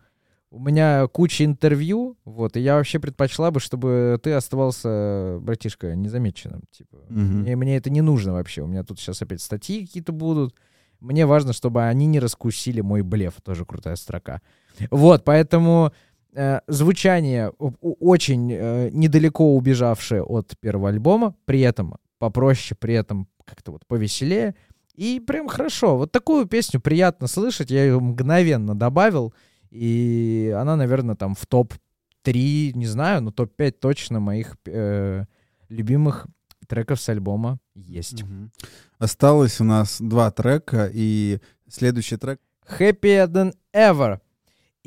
[0.52, 6.62] у меня куча интервью, вот, и я вообще предпочла бы, чтобы ты оставался, братишка, незамеченным.
[6.72, 7.42] Типа, Мгм.
[7.42, 8.62] мне, мне это не нужно вообще.
[8.62, 10.56] У меня тут сейчас опять статьи какие-то будут.
[11.00, 13.36] Мне важно, чтобы они не раскусили мой блеф.
[13.44, 14.42] Тоже крутая строка.
[14.90, 15.92] Вот, поэтому
[16.38, 23.72] э, звучание очень э, недалеко убежавшее от первого альбома, при этом попроще, при этом как-то
[23.72, 24.56] вот повеселее.
[24.94, 25.98] И прям хорошо.
[25.98, 27.72] Вот такую песню приятно слышать.
[27.72, 29.34] Я ее мгновенно добавил.
[29.70, 35.26] И она, наверное, там в топ-3, не знаю, но топ-5 точно моих э,
[35.70, 36.28] любимых
[36.68, 38.24] треков с альбома есть.
[38.24, 38.52] Мгм.
[39.00, 44.20] Осталось у нас два трека, и следующий трек Happier than ever.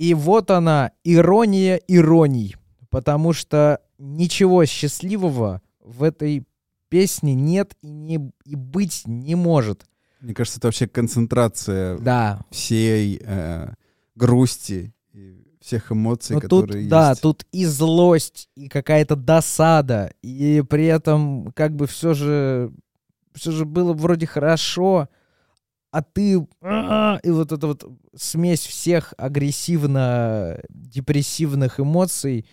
[0.00, 2.56] И вот она, ирония ироний.
[2.88, 6.46] Потому что ничего счастливого в этой
[6.88, 9.84] песне нет и, не, и быть не может.
[10.22, 12.40] Мне кажется, это вообще концентрация Да.
[12.50, 13.74] всей э,
[14.14, 17.20] грусти и всех эмоций, Но тут, которые да, есть.
[17.20, 22.72] тут и злость, и какая-то досада, и при этом как бы все же,
[23.34, 25.10] все же было вроде хорошо,
[25.90, 26.46] а ты...
[26.62, 27.84] а, И вот эта вот
[28.14, 32.44] смесь всех агрессивно-депрессивных эмоций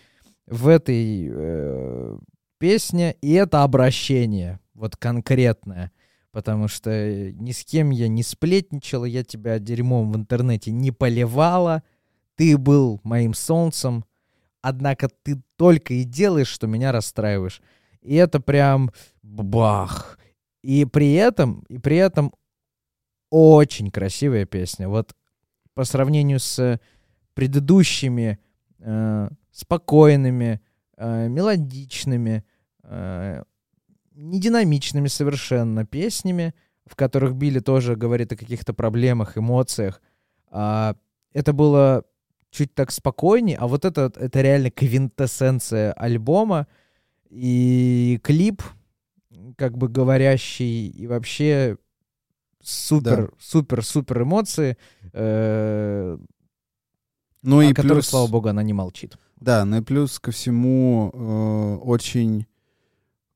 [0.48, 2.18] в этой э,
[2.58, 5.92] песне, и это обращение, вот конкретное.
[6.32, 11.84] Потому что ни с кем я не сплетничала, я тебя дерьмом в интернете не поливала,
[12.36, 14.06] ты был моим солнцем,
[14.62, 17.62] однако ты только и делаешь, что меня расстраиваешь.
[18.02, 18.92] И это прям
[19.24, 20.20] бах.
[20.62, 22.34] И при этом, и при этом
[23.30, 24.88] очень красивая песня.
[24.88, 25.16] Вот
[25.74, 26.80] по сравнению с
[27.34, 28.40] предыдущими
[28.80, 30.62] э, спокойными,
[30.98, 32.44] э, мелодичными,
[32.84, 33.44] э,
[34.16, 36.54] нединамичными совершенно песнями,
[36.86, 40.02] в которых Билли тоже говорит о каких-то проблемах, эмоциях.
[40.50, 40.96] А,
[41.34, 42.04] это было
[42.50, 46.68] чуть так спокойнее, а вот это, это реально квинтэссенция альбома.
[47.30, 48.64] И клип,
[49.58, 51.78] как бы говорящий, и вообще
[52.70, 54.78] супер, супер, супер эмоции,
[55.14, 56.18] э,
[57.44, 59.18] Ну о и которых, плюс, слава богу, она не молчит.
[59.38, 62.46] да, ну и плюс ко всему э, очень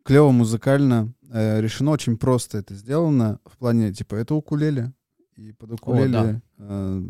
[0.04, 4.94] клево музыкально э, решено, очень просто это сделано в плане типа это укулеле
[5.38, 7.04] и под укулеле э,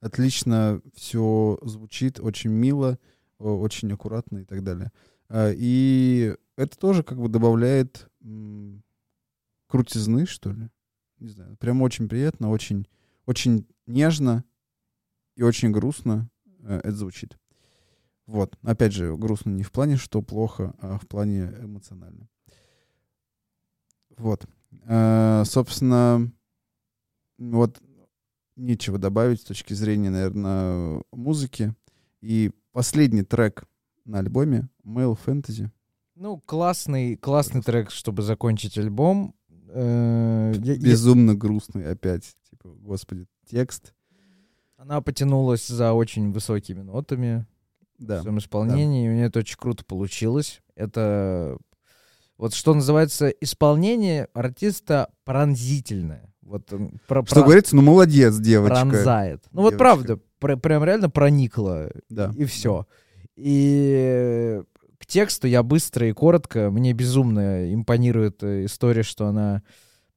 [0.00, 2.98] отлично все звучит, очень мило,
[3.38, 4.92] о- очень аккуратно и так далее.
[5.28, 8.08] А, И это тоже как бы добавляет
[9.68, 10.68] крутизны, что ли.
[11.24, 12.86] Не знаю, прям очень приятно, очень,
[13.24, 14.44] очень нежно
[15.36, 16.28] и очень грустно
[16.60, 17.38] э, это звучит.
[18.26, 22.28] Вот, опять же, грустно не в плане, что плохо, а в плане эмоционально.
[24.18, 24.46] Вот.
[24.82, 26.30] Э, собственно,
[27.38, 27.80] вот
[28.56, 31.74] нечего добавить с точки зрения, наверное, музыки.
[32.20, 33.64] И последний трек
[34.04, 35.70] на альбоме Male Fantasy.
[36.16, 39.34] Ну, классный, классный трек, чтобы закончить альбом.
[39.76, 42.34] Э, я- я- Безумно грустный опять.
[42.50, 43.92] Типа, господи, текст.
[44.76, 47.46] Она потянулась за очень высокими нотами
[47.98, 48.18] Да.
[48.18, 50.62] в своем исполнении, и у нее это очень круто получилось.
[50.76, 51.56] Это
[52.38, 56.32] вот что называется исполнение артиста пронзительное.
[56.42, 56.66] Вот
[57.06, 58.76] про, Что про- говорится, ну молодец, девочка.
[58.80, 59.42] пронзает.
[59.50, 59.78] Ну вот Девочка.
[59.78, 62.32] правда, пр- прям реально проникла Да.
[62.36, 62.86] и все.
[63.36, 64.62] И
[65.04, 66.70] к тексту я быстро и коротко.
[66.70, 69.62] Мне безумно импонирует э, история, что она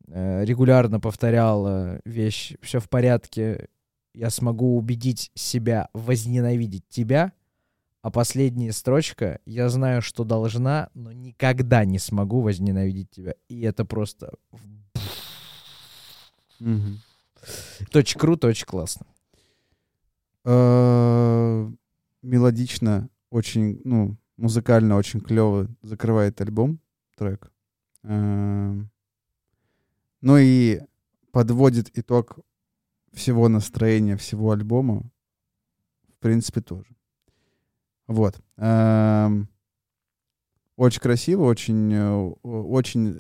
[0.08, 3.68] э, регулярно повторяла вещь «все в порядке,
[4.14, 7.34] я смогу убедить себя возненавидеть тебя»,
[8.02, 13.34] а последняя строчка «я знаю, что должна, но никогда не смогу возненавидеть тебя».
[13.50, 14.32] И это просто...
[16.62, 19.06] Это очень круто, очень классно.
[20.46, 21.70] Э,
[22.22, 26.80] Мелодично, очень, ну, музыкально очень клево закрывает альбом,
[27.16, 27.52] трек.
[28.04, 28.90] Эм,
[30.22, 30.82] Ну и
[31.32, 32.40] подводит итог
[33.14, 35.04] всего настроения, всего альбома,
[36.10, 36.96] в принципе, тоже.
[38.08, 38.40] Вот.
[38.58, 39.48] Эм,
[40.76, 43.16] Очень красиво, очень, э, очень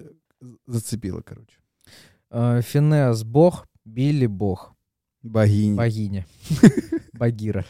[0.67, 1.57] зацепило, короче.
[2.29, 4.75] Э, Финес бог, Билли бог.
[5.23, 5.75] Богиня.
[5.75, 6.25] Богиня.
[7.13, 7.65] Багира.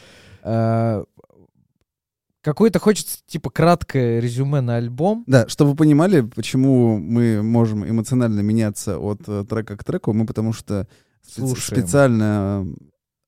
[2.48, 5.26] Какое-то хочется, типа, краткое резюме на альбом.
[5.28, 10.26] Да, чтобы вы понимали, почему мы можем эмоционально меняться от э, трека к треку, мы
[10.26, 10.88] потому что
[11.30, 11.82] Слушаем.
[11.82, 12.66] специально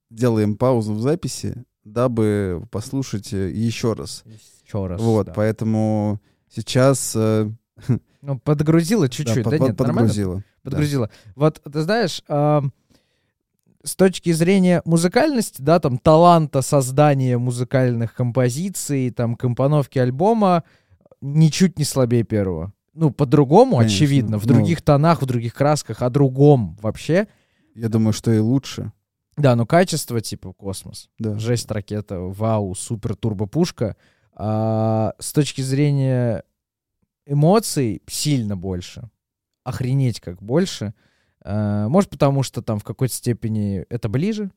[0.09, 4.23] делаем паузу в записи, дабы послушать э, еще раз.
[4.65, 5.01] Еще раз.
[5.01, 5.33] вот, да.
[5.33, 7.51] поэтому сейчас э,
[8.21, 9.99] Ну, подгрузила да, чуть-чуть, да, под- нет, нормально?
[10.07, 10.43] подгрузило.
[10.63, 11.09] Подгрузила.
[11.35, 12.23] Вот, ты знаешь,
[13.83, 20.63] с точки зрения музыкальности, да, там, таланта создания музыкальных композиций, там, компоновки альбома,
[21.21, 22.73] ничуть не слабее первого.
[22.93, 24.53] Ну, по-другому, Конечно, очевидно, в ну.
[24.53, 27.27] других тонах, в других красках, о другом вообще.
[27.75, 28.91] Я думаю, что и лучше.
[29.37, 31.09] Да, но качество, типа, космос.
[31.17, 31.37] Да.
[31.39, 33.95] Жесть ракета, вау, супер турбо-пушка.
[34.33, 36.43] А, с точки зрения
[37.25, 39.09] эмоций сильно больше.
[39.63, 40.93] Охренеть как больше.
[41.51, 44.51] А, может, потому что там в какой-то степени это ближе.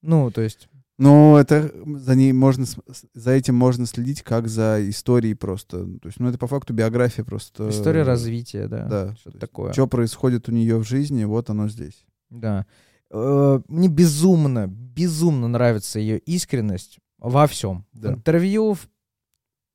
[0.00, 0.68] Ну, то есть...
[0.96, 2.66] Но это за ней можно
[3.14, 5.84] за этим можно следить как за историей просто.
[5.84, 7.68] То есть, ну это по факту биография просто.
[7.68, 8.86] История развития, да.
[8.86, 9.16] Да.
[9.16, 9.72] Что-то такое.
[9.72, 12.04] Что происходит у нее в жизни, вот оно здесь.
[12.30, 12.66] Да.
[13.12, 17.86] Э, Мне безумно, безумно нравится ее искренность во всем.
[17.92, 18.10] Да.
[18.10, 18.88] В интервью, в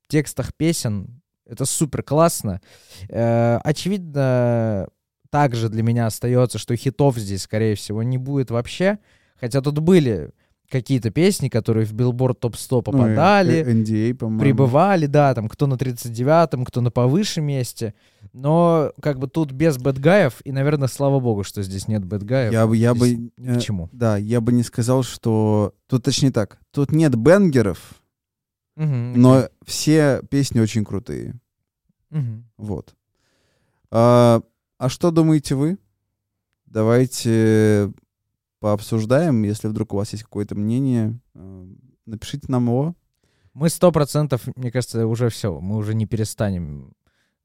[0.09, 1.21] текстах песен.
[1.45, 2.59] Это супер классно.
[3.07, 4.89] Э, Очевидно,
[5.33, 8.99] также для меня остается, что хитов здесь, скорее всего, не будет вообще.
[9.41, 10.29] Хотя тут были
[10.69, 14.39] какие-то песни, которые в Billboard Top 100 Ну, попадали э, NDA, по-моему.
[14.41, 17.95] прибывали, да, там кто на 39-м, кто на повыше месте.
[18.31, 22.53] Но как бы тут без бэтгаев, и, наверное, слава богу, что здесь нет бэтгаев.
[22.53, 23.89] Я бы, я бы, Здесь ни э, к чему.
[23.91, 26.59] да, я бы не сказал, что тут точнее так.
[26.71, 27.79] Тут нет бенгеров,
[28.75, 31.39] Мгм, но все песни очень крутые.
[32.11, 32.45] мгм.
[32.57, 32.93] Вот.
[33.91, 34.41] А,
[34.83, 35.77] а что думаете вы?
[36.65, 37.93] Давайте
[38.59, 41.67] пообсуждаем, если вдруг у вас есть какое-то мнение, э,
[42.05, 42.93] напишите нам его.
[43.53, 45.57] Мы сто процентов, мне кажется, уже все.
[45.61, 46.93] Мы уже не перестанем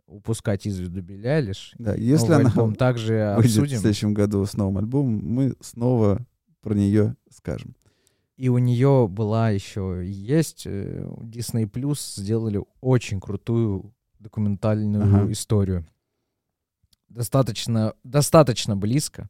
[0.07, 1.75] упускать из виду Билли Айлиш.
[1.79, 3.79] Да, если Новый она альбом также выйдет в обсудим.
[3.79, 6.27] следующем году с новым альбомом, мы снова
[6.61, 7.77] про нее скажем.
[8.37, 15.33] И у нее была еще есть э, Disney Plus сделали очень крутую документальную Ага.
[15.33, 15.87] историю.
[17.09, 19.29] Достаточно, достаточно близко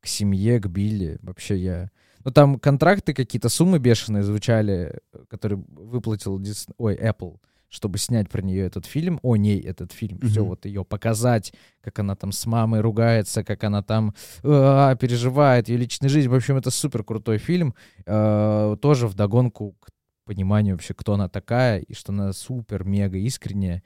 [0.00, 1.18] к семье, к Билли.
[1.22, 1.90] Вообще я...
[2.24, 6.66] Ну, там контракты какие-то, суммы бешеные звучали, которые выплатил Дис...
[6.78, 10.48] Ой, Apple, чтобы снять про нее этот фильм, о ней этот фильм, все Мгм.
[10.50, 15.78] вот ее показать, как она там с мамой ругается, как она там а, переживает ее
[15.78, 16.28] личную жизнь.
[16.28, 17.74] В общем, это супер крутой фильм.
[18.06, 19.88] Э, тоже вдогонку к
[20.24, 23.82] пониманию вообще, кто она такая, и что она супер, мега искренняя,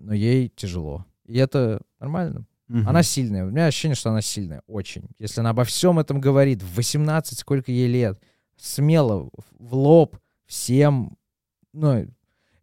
[0.00, 1.04] но ей тяжело.
[1.26, 2.46] И это нормально.
[2.68, 2.88] Мгм.
[2.88, 3.44] Она сильная.
[3.46, 4.62] У меня ощущение, что она сильная.
[4.66, 5.04] Очень.
[5.18, 8.20] Если она обо всем этом говорит, в 18, сколько ей лет,
[8.56, 11.16] смело, в лоб, всем,
[11.72, 12.06] ну,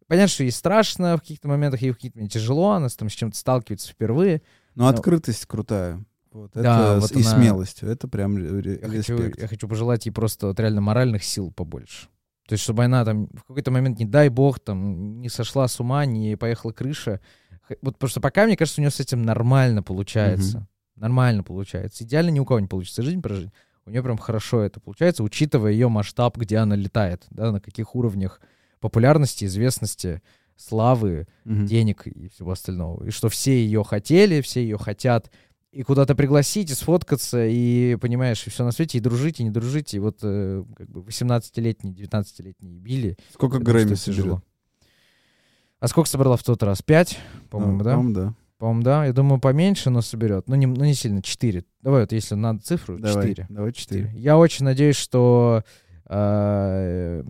[0.07, 3.13] понятно, что ей страшно в каких-то моментах, ей в каких-то тяжело, она с там с
[3.13, 4.41] чем-то сталкивается впервые.
[4.75, 6.03] Но открытость крутая.
[6.31, 7.83] Вот, Да, это вот и она- смелость.
[7.83, 12.07] Это прям Я хочу, я хочу пожелать ей просто вот реально моральных сил побольше.
[12.47, 15.79] То есть, чтобы она там в какой-то момент, не дай бог, там, не сошла с
[15.79, 17.21] ума, не поехала крыша.
[17.73, 20.67] Х- Вот потому что пока, мне кажется, у нее с этим нормально получается.
[20.95, 22.03] Нормально получается.
[22.03, 23.49] Идеально ни у кого не получится жизнь прожить.
[23.85, 27.95] У нее прям хорошо это получается, учитывая ее масштаб, где она летает, да, на каких
[27.95, 28.39] уровнях
[28.79, 30.21] популярности, известности,
[30.55, 31.65] славы, Мгм.
[31.65, 33.03] денег и всего остального.
[33.05, 35.31] И что все ее хотели, все ее хотят.
[35.71, 39.49] И куда-то пригласить, и сфоткаться, и, понимаешь, и все на свете, и дружить, и не
[39.49, 39.95] дружить.
[39.95, 43.17] И вот э, как бы 18-летний, 19-летний Билли.
[43.33, 44.43] Сколько Грэмми что соберет?
[45.83, 46.81] А сколько собрала в тот раз?
[46.81, 47.19] Пять,
[47.49, 47.91] по-моему, Да, да?
[47.91, 48.33] По-моему, да.
[48.57, 49.05] По-моему, да.
[49.05, 50.47] Я думаю, поменьше, но соберет.
[50.47, 51.21] Ну, не, ну, не сильно.
[51.21, 51.65] Четыре.
[51.81, 53.47] Давай вот, если надо цифру, Давай, четыре.
[53.49, 53.73] давай.
[53.73, 54.09] Четыре.
[54.15, 55.63] Я очень надеюсь, что...
[56.07, 57.23] э,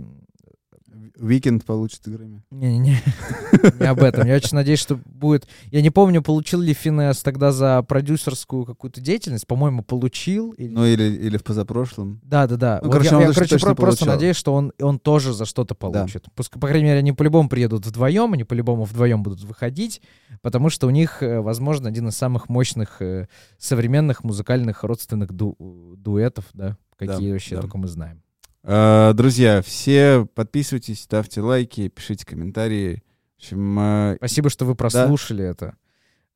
[1.15, 2.43] Weeknd получит Грэмми.
[2.49, 2.97] Не-не-не,
[3.79, 4.25] не об этом.
[4.27, 5.47] Я очень надеюсь, что будет...
[5.71, 9.45] Я не помню, получил ли Finneas тогда за продюсерскую какую-то деятельность.
[9.45, 10.51] По-моему, получил.
[10.53, 12.19] или- Ну или, или в позапрошлом.
[12.23, 12.79] Да-да-да.
[12.81, 15.75] Ну, Вот короче, я, я, короче, про- просто надеюсь, что он, он тоже за что-то
[15.75, 16.25] получит.
[16.35, 20.01] Пускай, по крайней мере, они по-любому приедут вдвоем, они по-любому вдвоем будут выходить,
[20.41, 23.27] потому что у них, э, возможно, один из самых мощных э,
[23.59, 25.55] современных музыкальных родственных ду-
[25.95, 27.61] дуэтов, да, какие Да, вообще да.
[27.61, 28.22] только мы знаем.
[28.65, 33.03] А, Друзья, все подписывайтесь, ставьте лайки, пишите комментарии.
[33.37, 35.75] общем, э, Спасибо, что вы прослушали это.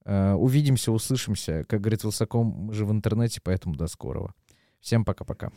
[0.03, 1.63] Э, Увидимся, услышимся.
[1.67, 4.33] Как говорит Вилсаком, мы же в интернете, поэтому до скорого.
[4.81, 5.51] Всем пока-пока.